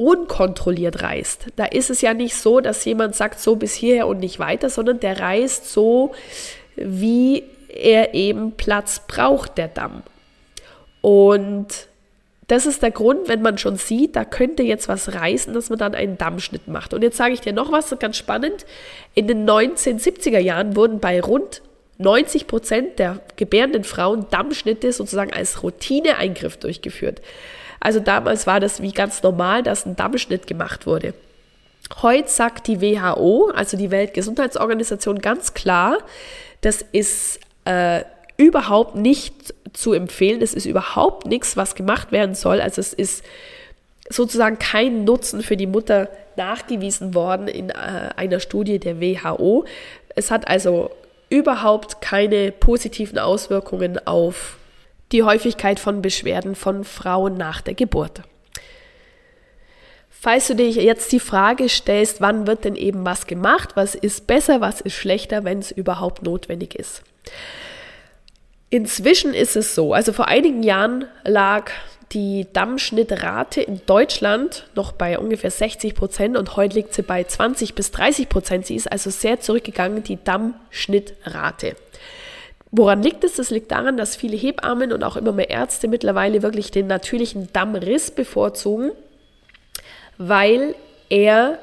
unkontrolliert 0.00 1.02
reißt. 1.02 1.48
Da 1.56 1.66
ist 1.66 1.90
es 1.90 2.00
ja 2.00 2.14
nicht 2.14 2.34
so, 2.34 2.60
dass 2.60 2.86
jemand 2.86 3.14
sagt, 3.14 3.38
so 3.38 3.56
bis 3.56 3.74
hierher 3.74 4.06
und 4.06 4.20
nicht 4.20 4.38
weiter, 4.38 4.70
sondern 4.70 4.98
der 4.98 5.20
reißt 5.20 5.70
so, 5.70 6.12
wie 6.74 7.44
er 7.68 8.14
eben 8.14 8.52
Platz 8.52 9.02
braucht, 9.06 9.58
der 9.58 9.68
Damm. 9.68 10.02
Und 11.02 11.66
das 12.46 12.64
ist 12.64 12.82
der 12.82 12.90
Grund, 12.90 13.28
wenn 13.28 13.42
man 13.42 13.58
schon 13.58 13.76
sieht, 13.76 14.16
da 14.16 14.24
könnte 14.24 14.62
jetzt 14.62 14.88
was 14.88 15.14
reißen, 15.14 15.52
dass 15.52 15.68
man 15.68 15.78
dann 15.78 15.94
einen 15.94 16.16
Dammschnitt 16.16 16.66
macht. 16.66 16.94
Und 16.94 17.02
jetzt 17.02 17.18
sage 17.18 17.34
ich 17.34 17.42
dir 17.42 17.52
noch 17.52 17.70
was, 17.70 17.94
ganz 17.98 18.16
spannend. 18.16 18.64
In 19.14 19.28
den 19.28 19.48
1970er 19.48 20.38
Jahren 20.38 20.76
wurden 20.76 20.98
bei 20.98 21.20
rund 21.20 21.60
90 21.98 22.46
Prozent 22.46 22.98
der 22.98 23.20
gebärenden 23.36 23.84
Frauen 23.84 24.24
Dammschnitte 24.30 24.92
sozusagen 24.92 25.34
als 25.34 25.62
Routineeingriff 25.62 26.56
durchgeführt. 26.56 27.20
Also 27.80 27.98
damals 27.98 28.46
war 28.46 28.60
das 28.60 28.82
wie 28.82 28.92
ganz 28.92 29.22
normal, 29.22 29.62
dass 29.62 29.86
ein 29.86 29.96
Dammschnitt 29.96 30.46
gemacht 30.46 30.86
wurde. 30.86 31.14
Heute 32.02 32.28
sagt 32.28 32.66
die 32.66 32.80
WHO, 32.80 33.50
also 33.54 33.76
die 33.76 33.90
Weltgesundheitsorganisation, 33.90 35.18
ganz 35.18 35.54
klar, 35.54 35.98
das 36.60 36.84
ist 36.92 37.40
äh, 37.64 38.04
überhaupt 38.36 38.94
nicht 38.94 39.54
zu 39.72 39.92
empfehlen. 39.92 40.42
Es 40.42 40.54
ist 40.54 40.66
überhaupt 40.66 41.26
nichts, 41.26 41.56
was 41.56 41.74
gemacht 41.74 42.12
werden 42.12 42.34
soll. 42.34 42.60
Also 42.60 42.80
es 42.80 42.92
ist 42.92 43.24
sozusagen 44.08 44.58
kein 44.58 45.04
Nutzen 45.04 45.42
für 45.42 45.56
die 45.56 45.66
Mutter 45.66 46.08
nachgewiesen 46.36 47.14
worden 47.14 47.48
in 47.48 47.70
äh, 47.70 48.10
einer 48.16 48.40
Studie 48.40 48.78
der 48.78 49.00
WHO. 49.00 49.64
Es 50.14 50.30
hat 50.30 50.48
also 50.48 50.90
überhaupt 51.28 52.00
keine 52.00 52.50
positiven 52.50 53.18
Auswirkungen 53.18 54.04
auf 54.06 54.56
die 55.12 55.22
Häufigkeit 55.22 55.80
von 55.80 56.02
Beschwerden 56.02 56.54
von 56.54 56.84
Frauen 56.84 57.34
nach 57.34 57.60
der 57.60 57.74
Geburt. 57.74 58.22
Falls 60.22 60.48
du 60.48 60.54
dir 60.54 60.68
jetzt 60.68 61.12
die 61.12 61.20
Frage 61.20 61.68
stellst, 61.68 62.20
wann 62.20 62.46
wird 62.46 62.64
denn 62.64 62.76
eben 62.76 63.06
was 63.06 63.26
gemacht, 63.26 63.70
was 63.74 63.94
ist 63.94 64.26
besser, 64.26 64.60
was 64.60 64.82
ist 64.82 64.94
schlechter, 64.94 65.44
wenn 65.44 65.60
es 65.60 65.70
überhaupt 65.70 66.22
notwendig 66.22 66.74
ist. 66.74 67.02
Inzwischen 68.68 69.32
ist 69.32 69.56
es 69.56 69.74
so, 69.74 69.94
also 69.94 70.12
vor 70.12 70.28
einigen 70.28 70.62
Jahren 70.62 71.06
lag 71.24 71.70
die 72.12 72.46
Dammschnittrate 72.52 73.62
in 73.62 73.80
Deutschland 73.86 74.66
noch 74.74 74.92
bei 74.92 75.18
ungefähr 75.18 75.50
60 75.50 75.94
Prozent 75.94 76.36
und 76.36 76.56
heute 76.56 76.76
liegt 76.76 76.92
sie 76.92 77.02
bei 77.02 77.24
20 77.24 77.74
bis 77.74 77.90
30 77.90 78.28
Prozent. 78.28 78.66
Sie 78.66 78.74
ist 78.74 78.90
also 78.90 79.10
sehr 79.10 79.40
zurückgegangen, 79.40 80.02
die 80.02 80.22
Dammschnittrate. 80.22 81.76
Woran 82.72 83.02
liegt 83.02 83.24
es? 83.24 83.34
Das 83.34 83.50
liegt 83.50 83.72
daran, 83.72 83.96
dass 83.96 84.14
viele 84.14 84.36
Hebammen 84.36 84.92
und 84.92 85.02
auch 85.02 85.16
immer 85.16 85.32
mehr 85.32 85.50
Ärzte 85.50 85.88
mittlerweile 85.88 86.42
wirklich 86.42 86.70
den 86.70 86.86
natürlichen 86.86 87.52
Dammriss 87.52 88.10
bevorzugen, 88.10 88.92
weil 90.18 90.74
er 91.08 91.58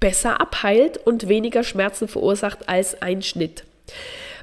besser 0.00 0.40
abheilt 0.40 0.98
und 0.98 1.28
weniger 1.28 1.62
Schmerzen 1.62 2.08
verursacht 2.08 2.68
als 2.68 3.00
ein 3.02 3.22
Schnitt. 3.22 3.62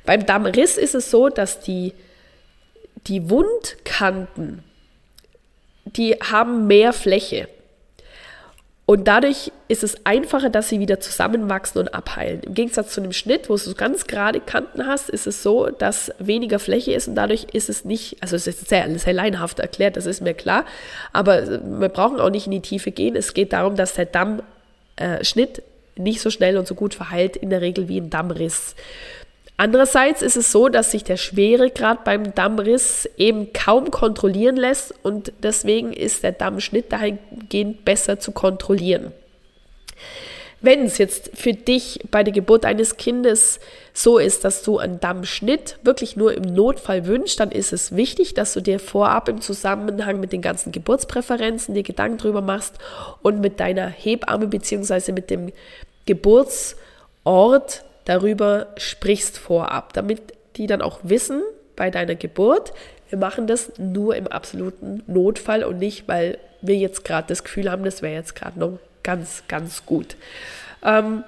Beim 0.05 0.25
Dammriss 0.25 0.77
ist 0.77 0.95
es 0.95 1.11
so, 1.11 1.27
dass 1.27 1.59
die, 1.59 1.93
die 3.07 3.29
Wundkanten, 3.29 4.63
die 5.83 6.13
haben 6.15 6.67
mehr 6.67 6.93
Fläche. 6.93 7.49
Und 8.89 9.07
dadurch 9.07 9.51
ist 9.67 9.83
es 9.83 10.03
einfacher, 10.03 10.49
dass 10.49 10.67
sie 10.67 10.79
wieder 10.79 10.99
zusammenwachsen 10.99 11.79
und 11.79 11.93
abheilen. 11.93 12.41
Im 12.41 12.55
Gegensatz 12.55 12.91
zu 12.91 13.01
einem 13.01 13.13
Schnitt, 13.13 13.47
wo 13.47 13.55
du 13.55 13.75
ganz 13.75 14.07
gerade 14.07 14.39
Kanten 14.39 14.87
hast, 14.87 15.11
ist 15.11 15.27
es 15.27 15.43
so, 15.43 15.69
dass 15.69 16.11
weniger 16.17 16.57
Fläche 16.57 16.93
ist 16.93 17.07
und 17.07 17.13
dadurch 17.13 17.45
ist 17.53 17.69
es 17.69 17.85
nicht, 17.85 18.17
also 18.19 18.35
es 18.35 18.47
ist 18.47 18.67
sehr, 18.67 18.89
sehr 18.97 19.13
leinhaft 19.13 19.59
erklärt, 19.59 19.95
das 19.95 20.07
ist 20.07 20.21
mir 20.21 20.33
klar, 20.33 20.65
aber 21.13 21.61
wir 21.79 21.89
brauchen 21.89 22.19
auch 22.19 22.31
nicht 22.31 22.47
in 22.47 22.51
die 22.51 22.61
Tiefe 22.61 22.89
gehen. 22.89 23.15
Es 23.15 23.35
geht 23.35 23.53
darum, 23.53 23.75
dass 23.75 23.93
der 23.93 24.07
Dammschnitt 24.07 25.59
äh, 25.59 25.61
nicht 25.95 26.19
so 26.19 26.31
schnell 26.31 26.57
und 26.57 26.67
so 26.67 26.73
gut 26.73 26.95
verheilt, 26.95 27.35
in 27.35 27.51
der 27.51 27.61
Regel 27.61 27.89
wie 27.89 28.01
ein 28.01 28.09
Dammriss. 28.09 28.73
Andererseits 29.59 30.21
ist 30.21 30.37
es 30.37 30.53
so, 30.53 30.69
dass 30.69 30.91
sich 30.91 31.03
der 31.03 31.17
Schweregrad 31.17 32.05
beim 32.05 32.33
Dammriss 32.33 33.09
eben 33.17 33.51
kaum 33.51 33.91
kontrollieren 33.91 34.55
lässt 34.55 34.93
und 35.03 35.33
deswegen 35.43 35.91
ist 35.91 36.23
der 36.23 36.31
Dammschnitt 36.31 36.93
dahingehend 36.93 37.83
besser 37.83 38.21
zu 38.21 38.31
kontrollieren. 38.31 39.11
Wenn 40.61 40.85
es 40.85 40.97
jetzt 40.97 41.31
für 41.33 41.51
dich 41.51 41.99
bei 42.09 42.23
der 42.23 42.31
Geburt 42.31 42.63
eines 42.63 42.95
Kindes 42.95 43.59
so 43.91 44.17
ist, 44.17 44.45
dass 44.45 44.63
du 44.63 44.77
einen 44.77 45.01
Dammschnitt 45.01 45.77
wirklich 45.83 46.15
nur 46.15 46.33
im 46.33 46.43
Notfall 46.43 47.05
wünschst, 47.05 47.41
dann 47.41 47.51
ist 47.51 47.73
es 47.73 47.93
wichtig, 47.93 48.33
dass 48.33 48.53
du 48.53 48.61
dir 48.61 48.79
vorab 48.79 49.27
im 49.27 49.41
Zusammenhang 49.41 50.21
mit 50.21 50.31
den 50.31 50.41
ganzen 50.41 50.71
Geburtspräferenzen 50.71 51.75
dir 51.75 51.83
Gedanken 51.83 52.17
drüber 52.17 52.41
machst 52.41 52.75
und 53.23 53.41
mit 53.41 53.59
deiner 53.59 53.89
Hebamme 53.89 54.47
bzw. 54.47 55.11
mit 55.11 55.29
dem 55.29 55.51
Geburtsort 56.05 57.83
darüber 58.09 58.67
sprichst 58.77 59.37
vorab, 59.37 59.93
damit 59.93 60.33
die 60.55 60.65
dann 60.65 60.81
auch 60.81 60.99
wissen 61.03 61.43
bei 61.75 61.91
deiner 61.91 62.15
Geburt, 62.15 62.73
wir 63.09 63.19
machen 63.19 63.45
das 63.45 63.71
nur 63.77 64.15
im 64.15 64.27
absoluten 64.27 65.03
Notfall 65.05 65.63
und 65.63 65.77
nicht, 65.77 66.07
weil 66.07 66.39
wir 66.61 66.75
jetzt 66.75 67.05
gerade 67.05 67.27
das 67.27 67.43
Gefühl 67.43 67.69
haben, 67.69 67.83
das 67.83 68.01
wäre 68.01 68.15
jetzt 68.15 68.35
gerade 68.35 68.59
noch 68.59 68.79
ganz, 69.03 69.43
ganz 69.47 69.85
gut. 69.85 70.15
Ähm, 70.83 71.23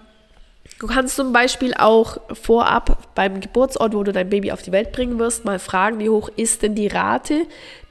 du 0.80 0.88
kannst 0.88 1.16
zum 1.16 1.34
Beispiel 1.34 1.76
auch 1.76 2.18
vorab 2.34 3.14
beim 3.14 3.42
Geburtsort, 3.42 3.94
wo 3.94 4.04
du 4.04 4.12
dein 4.12 4.30
Baby 4.30 4.52
auf 4.52 4.64
die 4.64 4.72
Welt 4.72 4.92
bringen 4.92 5.20
wirst, 5.20 5.46
mal 5.46 5.60
fragen, 5.60 6.00
wie 6.00 6.10
hoch 6.10 6.30
ist 6.36 6.64
denn 6.64 6.74
die 6.74 6.88
Rate 6.88 7.44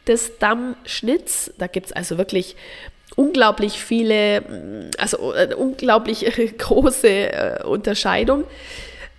des 0.07 0.39
Dammschnitts? 0.39 1.53
Da 1.59 1.69
gibt 1.69 1.87
es 1.87 1.93
also 1.93 2.19
wirklich 2.19 2.57
unglaublich 3.21 3.83
viele, 3.83 4.91
also 4.97 5.33
eine 5.33 5.53
äh, 5.53 5.55
unglaublich 5.55 6.25
große 6.59 7.09
äh, 7.09 7.65
Unterscheidung. 7.65 8.45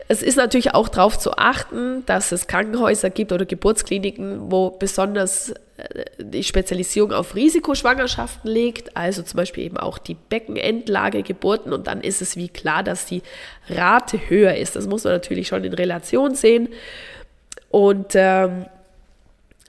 Es 0.07 0.23
ist 0.23 0.37
natürlich 0.37 0.73
auch 0.73 0.89
darauf 0.89 1.19
zu 1.19 1.37
achten, 1.37 2.03
dass 2.07 2.31
es 2.31 2.47
Krankenhäuser 2.47 3.11
gibt 3.11 3.31
oder 3.31 3.45
Geburtskliniken, 3.45 4.51
wo 4.51 4.71
besonders 4.71 5.51
äh, 5.77 6.05
die 6.17 6.43
Spezialisierung 6.43 7.13
auf 7.13 7.35
Risikoschwangerschaften 7.35 8.49
legt, 8.49 8.97
also 8.97 9.21
zum 9.21 9.37
Beispiel 9.37 9.65
eben 9.65 9.77
auch 9.77 9.99
die 9.99 10.15
Beckenendlage 10.15 11.21
Geburten 11.21 11.71
und 11.71 11.85
dann 11.85 12.01
ist 12.01 12.23
es 12.23 12.35
wie 12.35 12.49
klar, 12.49 12.81
dass 12.81 13.05
die 13.05 13.21
Rate 13.69 14.19
höher 14.29 14.55
ist. 14.55 14.75
Das 14.75 14.87
muss 14.87 15.03
man 15.03 15.13
natürlich 15.13 15.47
schon 15.47 15.63
in 15.63 15.73
Relation 15.73 16.33
sehen. 16.33 16.69
Und 17.69 18.13
ähm, 18.15 18.65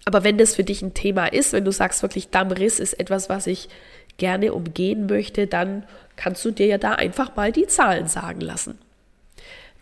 aber 0.05 0.25
wenn 0.25 0.39
das 0.39 0.57
für 0.57 0.65
dich 0.65 0.83
ein 0.83 0.95
Thema 0.95 1.27
ist, 1.27 1.53
wenn 1.53 1.65
du 1.65 1.71
sagst 1.71 2.03
wirklich 2.03 2.31
Dammriss 2.31 2.81
ist 2.81 2.95
etwas, 2.95 3.29
was 3.29 3.47
ich 3.47 3.69
gerne 4.19 4.53
umgehen 4.53 5.07
möchte, 5.07 5.47
dann 5.47 5.85
kannst 6.17 6.45
du 6.45 6.51
dir 6.51 6.67
ja 6.67 6.79
da 6.79 6.93
einfach 6.93 7.37
mal 7.37 7.53
die 7.53 7.67
Zahlen 7.67 8.09
sagen 8.09 8.41
lassen. 8.41 8.79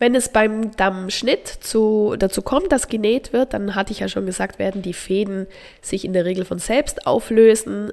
Wenn 0.00 0.14
es 0.14 0.30
beim 0.30 0.74
Dammschnitt 0.76 1.46
zu, 1.46 2.14
dazu 2.18 2.40
kommt, 2.40 2.72
dass 2.72 2.88
genäht 2.88 3.34
wird, 3.34 3.52
dann 3.52 3.74
hatte 3.74 3.92
ich 3.92 4.00
ja 4.00 4.08
schon 4.08 4.24
gesagt, 4.24 4.58
werden 4.58 4.80
die 4.80 4.94
Fäden 4.94 5.46
sich 5.82 6.06
in 6.06 6.14
der 6.14 6.24
Regel 6.24 6.46
von 6.46 6.58
selbst 6.58 7.06
auflösen. 7.06 7.92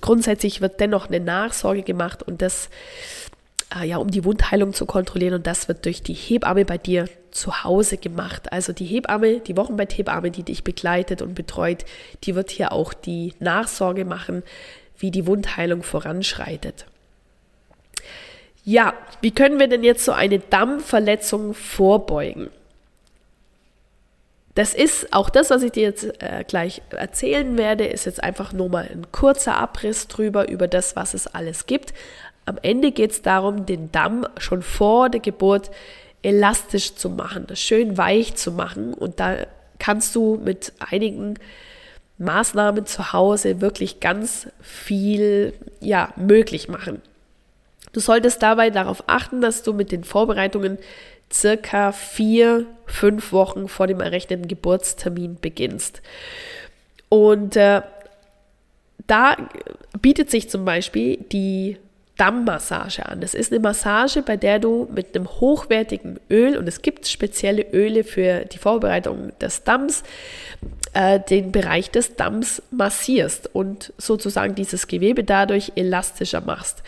Grundsätzlich 0.00 0.60
wird 0.60 0.78
dennoch 0.78 1.08
eine 1.08 1.18
Nachsorge 1.18 1.82
gemacht 1.82 2.22
und 2.22 2.40
das, 2.40 2.70
äh, 3.76 3.84
ja, 3.84 3.96
um 3.96 4.12
die 4.12 4.24
Wundheilung 4.24 4.72
zu 4.74 4.86
kontrollieren 4.86 5.34
und 5.34 5.46
das 5.48 5.66
wird 5.66 5.84
durch 5.86 6.04
die 6.04 6.14
Hebamme 6.14 6.64
bei 6.64 6.78
dir 6.78 7.08
zu 7.32 7.64
Hause 7.64 7.96
gemacht. 7.96 8.52
Also 8.52 8.72
die 8.72 8.86
Hebamme, 8.86 9.40
die 9.40 9.56
Wochenbetthebamme, 9.56 10.30
die 10.30 10.44
dich 10.44 10.62
begleitet 10.62 11.20
und 11.20 11.34
betreut, 11.34 11.84
die 12.22 12.36
wird 12.36 12.52
hier 12.52 12.70
auch 12.70 12.94
die 12.94 13.34
Nachsorge 13.40 14.04
machen, 14.04 14.44
wie 15.00 15.10
die 15.10 15.26
Wundheilung 15.26 15.82
voranschreitet. 15.82 16.86
Ja, 18.64 18.94
wie 19.20 19.32
können 19.32 19.58
wir 19.58 19.68
denn 19.68 19.82
jetzt 19.82 20.04
so 20.04 20.12
eine 20.12 20.38
Dammverletzung 20.38 21.54
vorbeugen? 21.54 22.50
Das 24.54 24.74
ist 24.74 25.12
auch 25.12 25.30
das, 25.30 25.50
was 25.50 25.62
ich 25.62 25.72
dir 25.72 25.84
jetzt 25.84 26.04
äh, 26.22 26.44
gleich 26.46 26.82
erzählen 26.90 27.56
werde, 27.56 27.86
ist 27.86 28.04
jetzt 28.04 28.22
einfach 28.22 28.52
nur 28.52 28.68
mal 28.68 28.88
ein 28.90 29.06
kurzer 29.12 29.56
Abriss 29.56 30.08
drüber, 30.08 30.48
über 30.48 30.68
das, 30.68 30.96
was 30.96 31.14
es 31.14 31.26
alles 31.26 31.66
gibt. 31.66 31.94
Am 32.46 32.58
Ende 32.62 32.90
geht 32.90 33.12
es 33.12 33.22
darum, 33.22 33.64
den 33.64 33.92
Damm 33.92 34.26
schon 34.38 34.62
vor 34.62 35.08
der 35.08 35.20
Geburt 35.20 35.70
elastisch 36.22 36.94
zu 36.96 37.08
machen, 37.10 37.46
das 37.46 37.60
schön 37.60 37.96
weich 37.96 38.34
zu 38.34 38.52
machen. 38.52 38.92
Und 38.92 39.20
da 39.20 39.46
kannst 39.78 40.14
du 40.14 40.38
mit 40.44 40.72
einigen 40.78 41.38
Maßnahmen 42.20 42.86
zu 42.86 43.12
Hause 43.12 43.60
wirklich 43.60 43.98
ganz 43.98 44.48
viel 44.60 45.54
ja, 45.80 46.12
möglich 46.16 46.68
machen. 46.68 47.00
Du 47.92 48.00
solltest 48.00 48.42
dabei 48.42 48.70
darauf 48.70 49.04
achten, 49.06 49.40
dass 49.40 49.62
du 49.62 49.72
mit 49.72 49.90
den 49.90 50.04
Vorbereitungen 50.04 50.78
circa 51.32 51.92
vier, 51.92 52.66
fünf 52.86 53.32
Wochen 53.32 53.68
vor 53.68 53.86
dem 53.86 54.00
errechneten 54.00 54.48
Geburtstermin 54.48 55.38
beginnst. 55.40 56.02
Und 57.08 57.56
äh, 57.56 57.82
da 59.06 59.36
bietet 60.00 60.30
sich 60.30 60.50
zum 60.50 60.64
Beispiel 60.64 61.16
die 61.32 61.78
Dammmassage 62.20 63.06
an. 63.06 63.22
Das 63.22 63.32
ist 63.32 63.50
eine 63.50 63.60
Massage, 63.60 64.20
bei 64.20 64.36
der 64.36 64.58
du 64.58 64.86
mit 64.94 65.16
einem 65.16 65.26
hochwertigen 65.26 66.20
Öl, 66.28 66.58
und 66.58 66.68
es 66.68 66.82
gibt 66.82 67.08
spezielle 67.08 67.62
Öle 67.72 68.04
für 68.04 68.44
die 68.44 68.58
Vorbereitung 68.58 69.32
des 69.40 69.64
Damms, 69.64 70.02
äh, 70.92 71.18
den 71.18 71.50
Bereich 71.50 71.90
des 71.90 72.16
Damms 72.16 72.62
massierst 72.70 73.48
und 73.54 73.94
sozusagen 73.96 74.54
dieses 74.54 74.86
Gewebe 74.86 75.24
dadurch 75.24 75.72
elastischer 75.76 76.42
machst. 76.42 76.82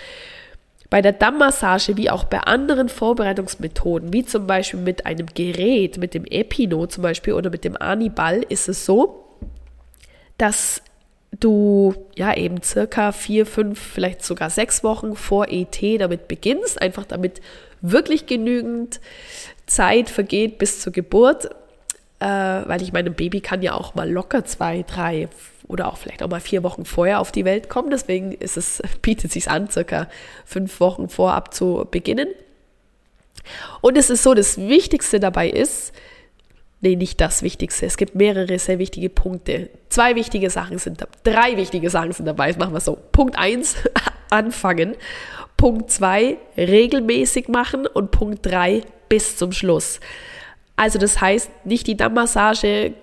Bei 0.91 1.01
der 1.01 1.13
Dammmassage 1.13 1.97
wie 1.97 2.11
auch 2.11 2.25
bei 2.25 2.41
anderen 2.41 2.91
Vorbereitungsmethoden, 2.91 4.13
wie 4.13 4.27
zum 4.27 4.47
Beispiel 4.47 4.81
mit 4.81 5.07
einem 5.07 5.29
Gerät, 5.33 5.97
mit 5.97 6.13
dem 6.13 6.27
Epino 6.27 6.87
zum 6.87 7.03
Beispiel 7.03 7.33
oder 7.33 7.49
mit 7.49 7.65
dem 7.65 7.81
Anibal, 7.81 8.43
ist 8.51 8.69
es 8.69 8.85
so, 8.85 9.25
dass 10.37 10.83
du 11.33 11.95
ja 12.15 12.35
eben 12.37 12.63
circa 12.63 13.13
vier, 13.13 13.47
fünf, 13.47 13.81
vielleicht 13.81 14.25
sogar 14.25 14.51
sechs 14.51 14.85
Wochen 14.85 15.17
vor 15.17 15.47
ET 15.49 15.79
damit 15.99 16.29
beginnst, 16.29 16.81
einfach 16.81 17.05
damit 17.05 17.41
wirklich 17.81 18.27
genügend 18.27 19.01
Zeit 19.67 20.11
vergeht 20.11 20.59
bis 20.59 20.81
zur 20.81 20.93
Geburt, 20.93 21.47
äh, 22.21 22.27
weil 22.27 22.83
ich 22.83 22.93
meine, 22.93 23.11
ein 23.11 23.17
Baby 23.17 23.41
kann 23.41 23.63
ja 23.63 23.75
auch 23.75 23.95
mal 23.95 24.11
locker 24.11 24.45
zwei, 24.45 24.83
drei 24.83 25.29
oder 25.67 25.89
auch 25.89 25.97
vielleicht 25.97 26.23
auch 26.23 26.29
mal 26.29 26.41
vier 26.41 26.63
Wochen 26.63 26.85
vorher 26.85 27.19
auf 27.21 27.33
die 27.33 27.45
Welt 27.45 27.69
kommen. 27.69 27.91
Deswegen 27.91 28.33
ist 28.33 28.57
es, 28.57 28.83
bietet 29.03 29.33
sich 29.33 29.51
an, 29.51 29.71
circa 29.71 30.09
fünf 30.45 30.81
Wochen 30.81 31.09
vorab 31.09 31.55
zu 31.55 31.87
beginnen. 31.91 32.29
Und 33.81 33.99
es 33.99 34.11
ist 34.11 34.23
so, 34.23 34.35
das 34.35 34.59
Wichtigste 34.59 35.19
dabei 35.19 35.49
ist, 35.49 35.93
nee, 36.83 36.97
nicht 36.97 37.21
das 37.21 37.43
Wichtigste. 37.43 37.87
Es 37.87 37.97
gibt 37.97 38.15
mehrere 38.15 38.59
sehr 38.59 38.79
wichtige 38.79 39.09
Punkte. 39.09 39.71
Zwei 39.89 40.15
wichtige 40.15 40.51
Sachen 40.51 40.79
sind 40.79 41.01
da, 41.01 41.07
drei 41.25 41.57
wichtige 41.57 41.89
Sachen 41.89 42.13
sind 42.13 42.27
dabei. 42.27 42.49
Das 42.49 42.59
machen 42.59 42.75
wir 42.75 42.81
so. 42.81 42.99
Punkt 43.13 43.39
eins, 43.39 43.77
anfangen. 44.31 44.97
Punkt 45.57 45.91
zwei, 45.91 46.37
regelmäßig 46.57 47.49
machen. 47.49 47.87
Und 47.87 48.11
Punkt 48.11 48.45
drei, 48.45 48.83
bis 49.09 49.37
zum 49.37 49.53
Schluss. 49.53 50.01
Also 50.77 50.99
das 50.99 51.21
heißt, 51.21 51.51
nicht 51.65 51.87
die 51.87 51.97
Dammmassage 51.97 52.95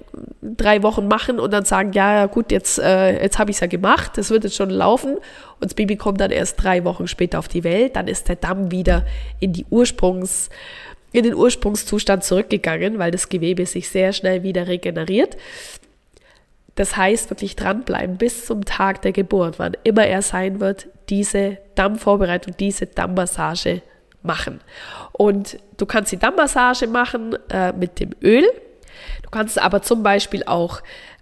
drei 0.42 0.84
Wochen 0.84 1.08
machen 1.08 1.40
und 1.40 1.52
dann 1.52 1.66
sagen, 1.66 1.92
ja 1.94 2.26
gut, 2.26 2.52
jetzt, 2.52 2.80
äh, 2.80 3.22
jetzt 3.22 3.40
habe 3.40 3.52
ich 3.52 3.58
es 3.58 3.62
ja 3.62 3.68
gemacht, 3.68 4.18
das 4.18 4.32
wird 4.32 4.44
jetzt 4.44 4.56
schon 4.56 4.70
laufen 4.70 5.16
und 5.16 5.66
das 5.66 5.74
Baby 5.74 5.96
kommt 5.96 6.20
dann 6.20 6.32
erst 6.32 6.62
drei 6.62 6.84
Wochen 6.84 7.08
später 7.08 7.40
auf 7.40 7.48
die 7.48 7.64
Welt, 7.64 7.96
dann 7.96 8.08
ist 8.08 8.28
der 8.28 8.36
Damm 8.36 8.72
wieder 8.72 9.06
in 9.40 9.54
die 9.54 9.66
Ursprungs, 9.70 10.50
in 11.12 11.24
den 11.24 11.34
Ursprungszustand 11.34 12.24
zurückgegangen, 12.24 13.00
weil 13.00 13.12
das 13.12 13.30
Gewebe 13.30 13.66
sich 13.66 13.90
sehr 13.90 14.14
schnell 14.14 14.44
wieder 14.44 14.68
regeneriert. 14.68 15.38
Das 16.76 16.96
heißt, 16.96 17.30
wirklich 17.30 17.56
dranbleiben 17.56 18.18
bis 18.18 18.46
zum 18.46 18.64
Tag 18.64 19.02
der 19.02 19.12
Geburt, 19.12 19.60
wann 19.60 19.76
immer 19.84 20.06
er 20.06 20.22
sein 20.22 20.60
wird, 20.60 20.88
diese 21.10 21.58
Dammvorbereitung, 21.76 22.56
diese 22.58 22.86
Dammmassage 22.86 23.82
machen. 24.24 24.62
Und 25.12 25.60
du 25.78 25.86
kannst 25.86 26.12
die 26.12 26.18
Dammmassage 26.18 26.88
machen 26.88 27.38
äh, 27.50 27.74
mit 27.74 28.00
dem 28.00 28.12
Öl. 28.22 28.46
Du 29.24 29.30
kannst 29.30 29.60
aber 29.60 29.82
zum 29.82 30.04
Beispiel 30.04 30.44
auch 30.46 30.82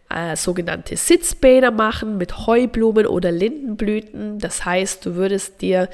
äh, 0.09 0.35
sogenannte 0.35 0.95
Sitzbäder 0.95 1.71
machen 1.71 2.17
mit 2.17 2.47
Heublumen 2.47 3.07
oder 3.07 3.31
Lindenblüten. 3.31 4.39
Das 4.39 4.65
heißt, 4.65 5.05
du 5.05 5.15
würdest 5.15 5.61
dir 5.61 5.89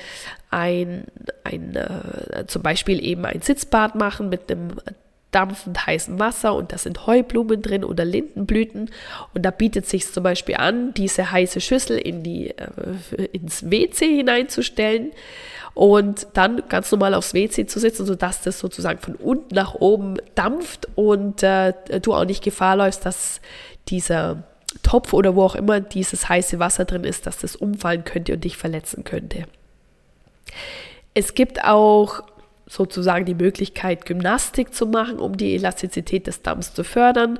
ein, 0.51 1.05
ein 1.43 1.75
äh, 1.75 2.45
zum 2.47 2.61
Beispiel 2.61 3.03
eben 3.03 3.25
ein 3.25 3.41
Sitzbad 3.41 3.95
machen 3.95 4.29
mit 4.29 4.51
einem 4.51 4.73
dampfend 5.31 5.85
heißen 5.85 6.19
Wasser 6.19 6.53
und 6.53 6.71
da 6.71 6.77
sind 6.77 7.07
Heublumen 7.07 7.61
drin 7.61 7.83
oder 7.83 8.05
Lindenblüten 8.05 8.91
und 9.33 9.43
da 9.43 9.51
bietet 9.51 9.87
sich 9.87 10.11
zum 10.11 10.23
Beispiel 10.23 10.55
an, 10.55 10.93
diese 10.93 11.31
heiße 11.31 11.59
Schüssel 11.59 11.97
in 11.97 12.23
die, 12.23 12.51
äh, 12.51 13.25
ins 13.31 13.69
WC 13.69 14.15
hineinzustellen 14.15 15.11
und 15.73 16.27
dann 16.33 16.63
ganz 16.69 16.91
normal 16.91 17.13
aufs 17.13 17.33
WC 17.33 17.65
zu 17.65 17.79
sitzen, 17.79 18.05
sodass 18.05 18.41
das 18.41 18.59
sozusagen 18.59 18.99
von 18.99 19.15
unten 19.15 19.55
nach 19.55 19.75
oben 19.75 20.17
dampft 20.35 20.87
und 20.95 21.41
äh, 21.43 21.73
du 22.01 22.13
auch 22.13 22.25
nicht 22.25 22.43
Gefahr 22.43 22.75
läufst, 22.75 23.05
dass 23.05 23.41
dieser 23.87 24.43
Topf 24.83 25.13
oder 25.13 25.35
wo 25.35 25.43
auch 25.43 25.55
immer 25.55 25.79
dieses 25.79 26.29
heiße 26.29 26.59
Wasser 26.59 26.85
drin 26.85 27.03
ist, 27.03 27.25
dass 27.25 27.37
das 27.37 27.55
umfallen 27.55 28.03
könnte 28.03 28.33
und 28.33 28.43
dich 28.43 28.57
verletzen 28.57 29.03
könnte. 29.03 29.45
Es 31.13 31.33
gibt 31.35 31.63
auch 31.63 32.23
sozusagen 32.65 33.25
die 33.25 33.35
Möglichkeit, 33.35 34.05
Gymnastik 34.05 34.73
zu 34.73 34.87
machen, 34.87 35.19
um 35.19 35.37
die 35.37 35.55
Elastizität 35.55 36.27
des 36.27 36.41
Damms 36.41 36.73
zu 36.73 36.83
fördern. 36.83 37.39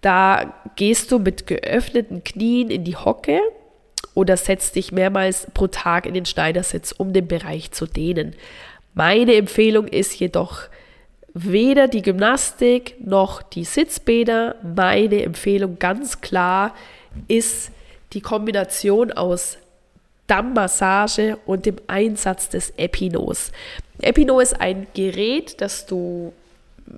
Da 0.00 0.52
gehst 0.76 1.12
du 1.12 1.18
mit 1.18 1.46
geöffneten 1.46 2.24
Knien 2.24 2.70
in 2.70 2.84
die 2.84 2.96
Hocke 2.96 3.40
oder 4.14 4.36
setz 4.36 4.72
dich 4.72 4.92
mehrmals 4.92 5.46
pro 5.54 5.66
Tag 5.66 6.06
in 6.06 6.14
den 6.14 6.26
Schneidersitz, 6.26 6.92
um 6.92 7.12
den 7.12 7.26
Bereich 7.26 7.72
zu 7.72 7.86
dehnen. 7.86 8.34
Meine 8.94 9.34
Empfehlung 9.34 9.88
ist 9.88 10.14
jedoch 10.18 10.62
weder 11.34 11.88
die 11.88 12.02
Gymnastik 12.02 12.96
noch 13.04 13.42
die 13.42 13.64
Sitzbäder. 13.64 14.56
Meine 14.62 15.22
Empfehlung 15.22 15.78
ganz 15.78 16.20
klar 16.20 16.74
ist 17.28 17.70
die 18.12 18.20
Kombination 18.20 19.12
aus 19.12 19.56
Dammmassage 20.26 21.38
und 21.46 21.66
dem 21.66 21.76
Einsatz 21.86 22.48
des 22.48 22.72
Epinos. 22.76 23.52
Epino 24.00 24.40
ist 24.40 24.60
ein 24.60 24.86
Gerät, 24.94 25.60
das 25.60 25.86
du 25.86 26.32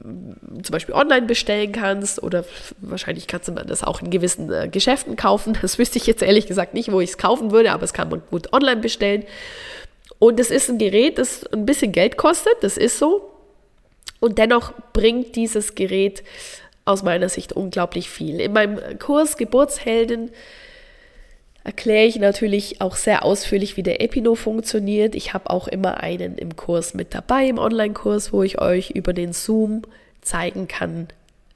zum 0.03 0.73
Beispiel 0.73 0.95
online 0.95 1.27
bestellen 1.27 1.73
kannst 1.73 2.23
oder 2.23 2.45
wahrscheinlich 2.81 3.27
kannst 3.27 3.49
du 3.49 3.53
das 3.53 3.83
auch 3.83 4.03
in 4.03 4.11
gewissen 4.11 4.53
äh, 4.53 4.69
Geschäften 4.69 5.17
kaufen. 5.17 5.59
Das 5.63 5.79
wüsste 5.79 5.99
ich 5.99 6.07
jetzt 6.07 6.23
ehrlich 6.23 6.47
gesagt 6.47 6.75
nicht, 6.75 6.93
wo 6.93 7.01
ich 7.01 7.11
es 7.11 7.19
kaufen 7.19 7.51
würde, 7.51 7.73
aber 7.73 7.85
es 7.85 7.93
kann 7.93 8.11
man 8.11 8.23
gut 8.31 8.53
online 8.53 8.81
bestellen. 8.81 9.25
Und 10.19 10.39
es 10.39 10.51
ist 10.51 10.69
ein 10.69 10.79
Gerät, 10.79 11.19
das 11.19 11.47
ein 11.53 11.67
bisschen 11.67 11.93
Geld 11.93 12.17
kostet, 12.17 12.55
das 12.63 12.77
ist 12.77 12.99
so. 12.99 13.31
Und 14.21 14.39
dennoch 14.39 14.73
bringt 14.93 15.37
dieses 15.37 15.75
Gerät 15.75 16.23
aus 16.85 17.03
meiner 17.03 17.29
Sicht 17.29 17.53
unglaublich 17.53 18.11
viel. 18.11 18.41
In 18.41 18.53
meinem 18.53 18.99
Kurs 18.99 19.37
Geburtshelden 19.37 20.31
erkläre 21.65 22.05
ich 22.05 22.17
natürlich 22.17 22.83
auch 22.83 22.95
sehr 22.95 23.25
ausführlich, 23.25 23.79
wie 23.79 23.83
der 23.83 24.03
Epino 24.03 24.35
funktioniert. 24.35 25.15
Ich 25.15 25.33
habe 25.33 25.49
auch 25.49 25.67
immer 25.67 26.03
einen 26.03 26.37
im 26.37 26.57
Kurs 26.57 26.93
mit 26.93 27.15
dabei, 27.15 27.47
im 27.47 27.59
Online-Kurs, 27.59 28.33
wo 28.33 28.43
ich 28.43 28.61
euch 28.61 28.91
über 28.91 29.15
den 29.15 29.33
Zoom 29.33 29.83
zeigen 30.21 30.69
kann, 30.69 31.09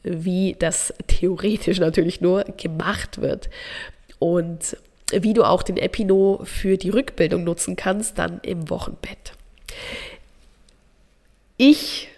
wie 0.03 0.57
das 0.59 0.95
theoretisch 1.07 1.79
natürlich 1.79 2.23
nur 2.23 2.45
gemacht 2.45 3.21
wird. 3.21 3.51
Und 4.19 4.79
wie 5.13 5.35
du 5.35 5.45
auch 5.45 5.63
den 5.63 5.77
Epino 5.77 6.41
für 6.45 6.79
die 6.79 6.91
Rückbildung 6.91 7.45
nutzen 7.45 7.77
kannst, 7.77 8.19
dann 8.19 8.41
im 8.43 8.71
Wochenbett. 8.71 9.33
Ich 11.59 12.09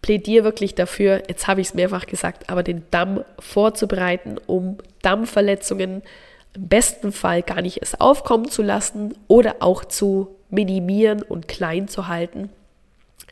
plädiere 0.00 0.44
wirklich 0.44 0.74
dafür, 0.74 1.22
jetzt 1.28 1.48
habe 1.48 1.60
ich 1.60 1.68
es 1.68 1.74
mehrfach 1.74 2.06
gesagt, 2.06 2.50
aber 2.50 2.62
den 2.62 2.84
Damm 2.90 3.24
vorzubereiten, 3.38 4.38
um 4.46 4.78
Dammverletzungen 5.02 6.02
zu 6.02 6.08
im 6.54 6.68
besten 6.68 7.12
Fall 7.12 7.42
gar 7.42 7.62
nicht 7.62 7.78
erst 7.78 8.00
aufkommen 8.00 8.48
zu 8.48 8.62
lassen 8.62 9.14
oder 9.28 9.56
auch 9.60 9.84
zu 9.84 10.36
minimieren 10.50 11.22
und 11.22 11.48
klein 11.48 11.88
zu 11.88 12.08
halten. 12.08 12.50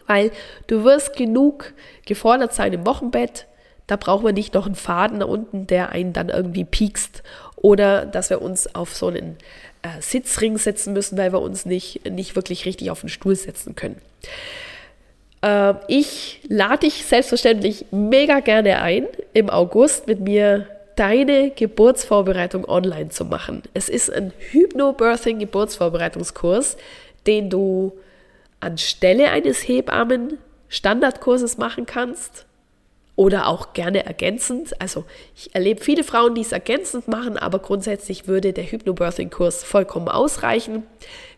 Weil 0.06 0.32
du 0.66 0.84
wirst 0.84 1.16
genug 1.16 1.72
gefordert 2.04 2.52
sein 2.52 2.72
im 2.72 2.84
Wochenbett. 2.84 3.46
Da 3.86 3.96
brauchen 3.96 4.24
wir 4.24 4.32
nicht 4.32 4.54
noch 4.54 4.66
einen 4.66 4.74
Faden 4.74 5.20
da 5.20 5.26
unten, 5.26 5.66
der 5.66 5.90
einen 5.90 6.12
dann 6.12 6.28
irgendwie 6.28 6.64
piekst. 6.64 7.22
Oder 7.56 8.06
dass 8.06 8.30
wir 8.30 8.42
uns 8.42 8.74
auf 8.74 8.94
so 8.94 9.08
einen 9.08 9.36
äh, 9.82 10.00
Sitzring 10.00 10.58
setzen 10.58 10.92
müssen, 10.92 11.16
weil 11.16 11.32
wir 11.32 11.40
uns 11.40 11.64
nicht, 11.64 12.10
nicht 12.10 12.34
wirklich 12.34 12.66
richtig 12.66 12.90
auf 12.90 13.00
den 13.00 13.08
Stuhl 13.08 13.36
setzen 13.36 13.76
können. 13.76 14.00
Äh, 15.42 15.74
ich 15.88 16.40
lade 16.48 16.86
dich 16.86 17.04
selbstverständlich 17.04 17.86
mega 17.90 18.40
gerne 18.40 18.80
ein, 18.80 19.06
im 19.32 19.50
August 19.50 20.06
mit 20.06 20.20
mir 20.20 20.66
deine 20.96 21.50
Geburtsvorbereitung 21.50 22.68
online 22.68 23.08
zu 23.08 23.24
machen. 23.24 23.62
Es 23.74 23.88
ist 23.88 24.12
ein 24.12 24.32
Hypnobirthing 24.50 25.38
Geburtsvorbereitungskurs, 25.38 26.76
den 27.26 27.50
du 27.50 27.92
anstelle 28.60 29.30
eines 29.30 29.66
Hebammen 29.66 30.38
Standardkurses 30.68 31.58
machen 31.58 31.84
kannst 31.84 32.46
oder 33.14 33.46
auch 33.46 33.74
gerne 33.74 34.06
ergänzend. 34.06 34.80
Also 34.80 35.04
ich 35.36 35.54
erlebe 35.54 35.82
viele 35.82 36.04
Frauen, 36.04 36.34
die 36.34 36.40
es 36.40 36.52
ergänzend 36.52 37.08
machen, 37.08 37.36
aber 37.36 37.58
grundsätzlich 37.58 38.26
würde 38.26 38.52
der 38.52 38.64
Hypnobirthing-Kurs 38.64 39.64
vollkommen 39.64 40.08
ausreichen. 40.08 40.84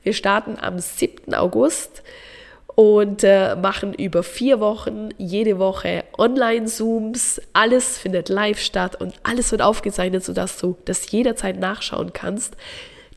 Wir 0.02 0.12
starten 0.12 0.56
am 0.60 0.78
7. 0.78 1.34
August 1.34 2.02
und 2.74 3.22
äh, 3.22 3.54
machen 3.54 3.94
über 3.94 4.22
vier 4.22 4.58
Wochen 4.60 5.10
jede 5.16 5.58
Woche 5.58 6.04
Online-Zooms. 6.18 7.40
Alles 7.52 7.98
findet 7.98 8.28
live 8.28 8.58
statt 8.58 9.00
und 9.00 9.14
alles 9.22 9.52
wird 9.52 9.62
aufgezeichnet, 9.62 10.24
sodass 10.24 10.58
du 10.58 10.76
das 10.84 11.10
jederzeit 11.10 11.58
nachschauen 11.58 12.12
kannst. 12.12 12.56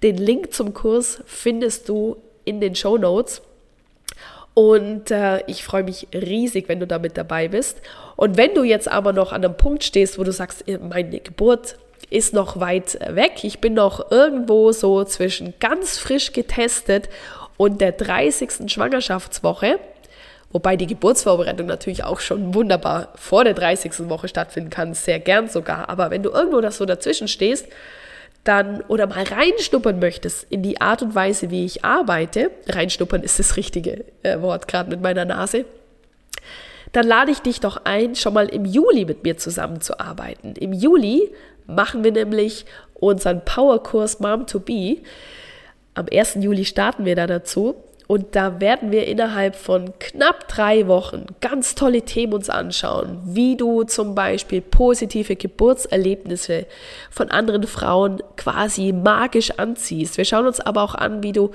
Den 0.03 0.17
Link 0.17 0.53
zum 0.53 0.73
Kurs 0.73 1.23
findest 1.25 1.89
du 1.89 2.17
in 2.45 2.61
den 2.61 2.75
Show 2.75 2.97
Notes. 2.97 3.41
Und 4.53 5.11
äh, 5.11 5.43
ich 5.47 5.63
freue 5.63 5.83
mich 5.83 6.07
riesig, 6.13 6.67
wenn 6.67 6.79
du 6.79 6.87
damit 6.87 7.17
dabei 7.17 7.47
bist. 7.47 7.81
Und 8.15 8.37
wenn 8.37 8.55
du 8.55 8.63
jetzt 8.63 8.89
aber 8.89 9.13
noch 9.13 9.31
an 9.31 9.43
einem 9.43 9.57
Punkt 9.57 9.83
stehst, 9.83 10.17
wo 10.17 10.23
du 10.23 10.31
sagst, 10.31 10.67
äh, 10.67 10.77
meine 10.79 11.19
Geburt 11.19 11.77
ist 12.09 12.33
noch 12.33 12.59
weit 12.59 12.99
weg, 13.07 13.43
ich 13.43 13.59
bin 13.59 13.73
noch 13.73 14.11
irgendwo 14.11 14.71
so 14.71 15.03
zwischen 15.03 15.53
ganz 15.59 15.97
frisch 15.97 16.31
getestet 16.31 17.09
und 17.57 17.81
der 17.81 17.91
30. 17.91 18.71
Schwangerschaftswoche, 18.71 19.79
wobei 20.51 20.75
die 20.75 20.87
Geburtsvorbereitung 20.87 21.67
natürlich 21.67 22.03
auch 22.03 22.19
schon 22.19 22.53
wunderbar 22.53 23.09
vor 23.15 23.43
der 23.43 23.53
30. 23.53 24.09
Woche 24.09 24.27
stattfinden 24.27 24.69
kann, 24.69 24.93
sehr 24.93 25.19
gern 25.19 25.49
sogar. 25.49 25.89
Aber 25.89 26.11
wenn 26.11 26.23
du 26.23 26.29
irgendwo 26.29 26.61
das 26.61 26.77
so 26.77 26.85
dazwischen 26.85 27.27
stehst, 27.27 27.67
dann 28.43 28.81
oder 28.87 29.07
mal 29.07 29.23
reinschnuppern 29.23 29.99
möchtest 29.99 30.45
in 30.49 30.63
die 30.63 30.79
Art 30.79 31.01
und 31.01 31.15
Weise, 31.15 31.49
wie 31.51 31.65
ich 31.65 31.83
arbeite, 31.83 32.51
reinschnuppern 32.67 33.23
ist 33.23 33.39
das 33.39 33.57
richtige 33.57 34.05
äh, 34.23 34.39
Wort 34.41 34.67
gerade 34.67 34.89
mit 34.89 35.01
meiner 35.01 35.25
Nase, 35.25 35.65
dann 36.93 37.05
lade 37.05 37.31
ich 37.31 37.39
dich 37.39 37.59
doch 37.59 37.81
ein, 37.83 38.15
schon 38.15 38.33
mal 38.33 38.47
im 38.47 38.63
Juli 38.63 39.03
mit 39.03 39.23
mir 39.23 39.37
zusammenzuarbeiten. 39.37 40.55
Im 40.55 40.71
Juli 40.71 41.31
machen 41.65 42.03
wir 42.03 42.11
nämlich 42.11 42.65
unseren 42.93 43.43
Powerkurs 43.43 44.19
Mom 44.19 44.47
to 44.47 44.59
Be. 44.59 44.97
Am 45.97 46.05
1. 46.11 46.37
Juli 46.41 46.63
starten 46.63 47.05
wir 47.05 47.15
da 47.15 47.25
dazu. 47.25 47.75
Und 48.05 48.37
da 48.37 48.61
werden 48.61 48.91
wir 48.91 49.05
innerhalb 49.05 49.55
von 49.55 49.99
knapp 49.99 50.47
drei 50.47 50.87
Wochen 50.87 51.25
ganz 51.41 51.75
tolle 51.75 52.03
Themen 52.03 52.33
uns 52.33 52.49
anschauen, 52.49 53.19
wie 53.25 53.57
du 53.57 53.83
zum 53.83 54.15
Beispiel 54.15 54.61
positive 54.61 55.35
Geburtserlebnisse 55.35 56.67
von 57.11 57.29
anderen 57.31 57.63
Frauen 57.63 58.23
quasi 58.37 58.93
magisch 58.93 59.51
anziehst. 59.57 60.17
Wir 60.17 60.23
schauen 60.23 60.47
uns 60.47 60.61
aber 60.61 60.83
auch 60.83 60.95
an, 60.95 61.21
wie 61.21 61.33
du 61.33 61.51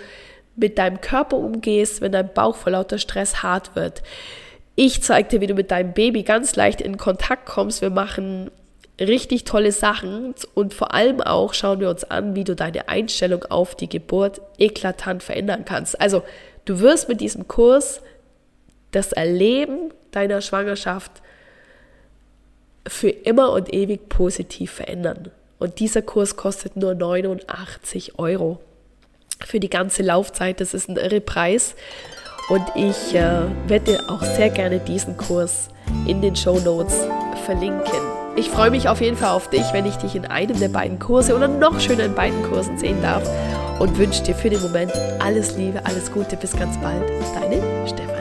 mit 0.55 0.77
deinem 0.77 1.01
Körper 1.01 1.39
umgehst, 1.39 2.03
wenn 2.03 2.13
dein 2.13 2.35
Bauch 2.35 2.57
vor 2.57 2.73
lauter 2.73 2.99
Stress 2.99 3.43
hart 3.43 3.75
wird. 3.75 4.03
Ich 4.75 5.03
zeige 5.03 5.31
dir, 5.31 5.41
wie 5.41 5.47
du 5.47 5.55
mit 5.55 5.71
deinem 5.71 5.95
Baby 5.95 6.23
ganz 6.23 6.55
leicht 6.55 6.83
in 6.83 6.99
Kontakt 6.99 7.47
kommst. 7.47 7.81
Wir 7.81 7.91
machen 7.91 8.51
richtig 9.03 9.45
tolle 9.45 9.73
Sachen 9.73 10.35
und 10.55 10.75
vor 10.75 10.95
allem 10.95 11.21
auch 11.21 11.55
schauen 11.55 11.81
wir 11.81 11.91
uns 11.91 12.05
an, 12.05 12.35
wie 12.35 12.45
du 12.45 12.55
deine 12.55 12.89
Einstellung 12.89 13.45
auf 13.45 13.75
die 13.75 13.89
Geburt 13.89 14.41
eklatant 14.59 15.23
verändern 15.23 15.65
kannst. 15.65 16.01
Also 16.01 16.23
du 16.65 16.81
wirst 16.81 17.09
mit 17.09 17.21
diesem 17.21 17.49
Kurs 17.49 18.01
das 18.93 19.13
Erleben 19.13 19.93
deiner 20.11 20.41
Schwangerschaft 20.41 21.23
für 22.87 23.11
immer 23.11 23.53
und 23.53 23.73
ewig 23.73 24.09
positiv 24.09 24.73
verändern. 24.73 25.31
Und 25.59 25.79
dieser 25.79 26.03
Kurs 26.03 26.37
kostet 26.37 26.77
nur 26.77 26.95
89 26.95 28.19
Euro 28.19 28.61
für 29.45 29.61
die 29.61 29.71
ganze 29.71 30.03
Laufzeit. 30.03 30.61
Das 30.61 30.75
ist 30.75 30.89
ein 30.89 30.97
irre 30.97 31.21
Preis. 31.21 31.75
Und 32.49 32.65
ich 32.75 33.15
äh, 33.15 33.43
werde 33.69 34.01
auch 34.09 34.23
sehr 34.23 34.51
gerne 34.51 34.81
diesen 34.81 35.17
Kurs 35.17 35.69
in 36.07 36.21
den 36.21 36.35
Show 36.35 36.59
Notes 36.59 37.07
verlinken. 37.45 38.22
Ich 38.35 38.49
freue 38.49 38.71
mich 38.71 38.89
auf 38.89 39.01
jeden 39.01 39.17
Fall 39.17 39.31
auf 39.31 39.51
dich, 39.51 39.65
wenn 39.73 39.85
ich 39.85 39.97
dich 39.97 40.17
in 40.17 40.25
einem 40.25 40.59
der 40.59 40.69
beiden 40.69 40.99
Kurse 40.99 41.37
oder 41.37 41.49
noch 41.49 41.81
schöner 41.81 42.05
in 42.05 42.15
beiden 42.15 42.43
Kursen 42.43 42.79
sehen 42.79 43.03
darf 43.03 43.23
und 43.79 43.99
wünsche 43.99 44.23
dir 44.23 44.35
für 44.35 44.49
den 44.49 44.63
Moment 44.63 44.93
alles 45.19 45.57
Liebe, 45.57 45.85
alles 45.85 46.11
Gute, 46.11 46.37
bis 46.37 46.53
ganz 46.53 46.79
bald. 46.79 47.03
Deine 47.35 47.63
Stefanie. 47.87 48.13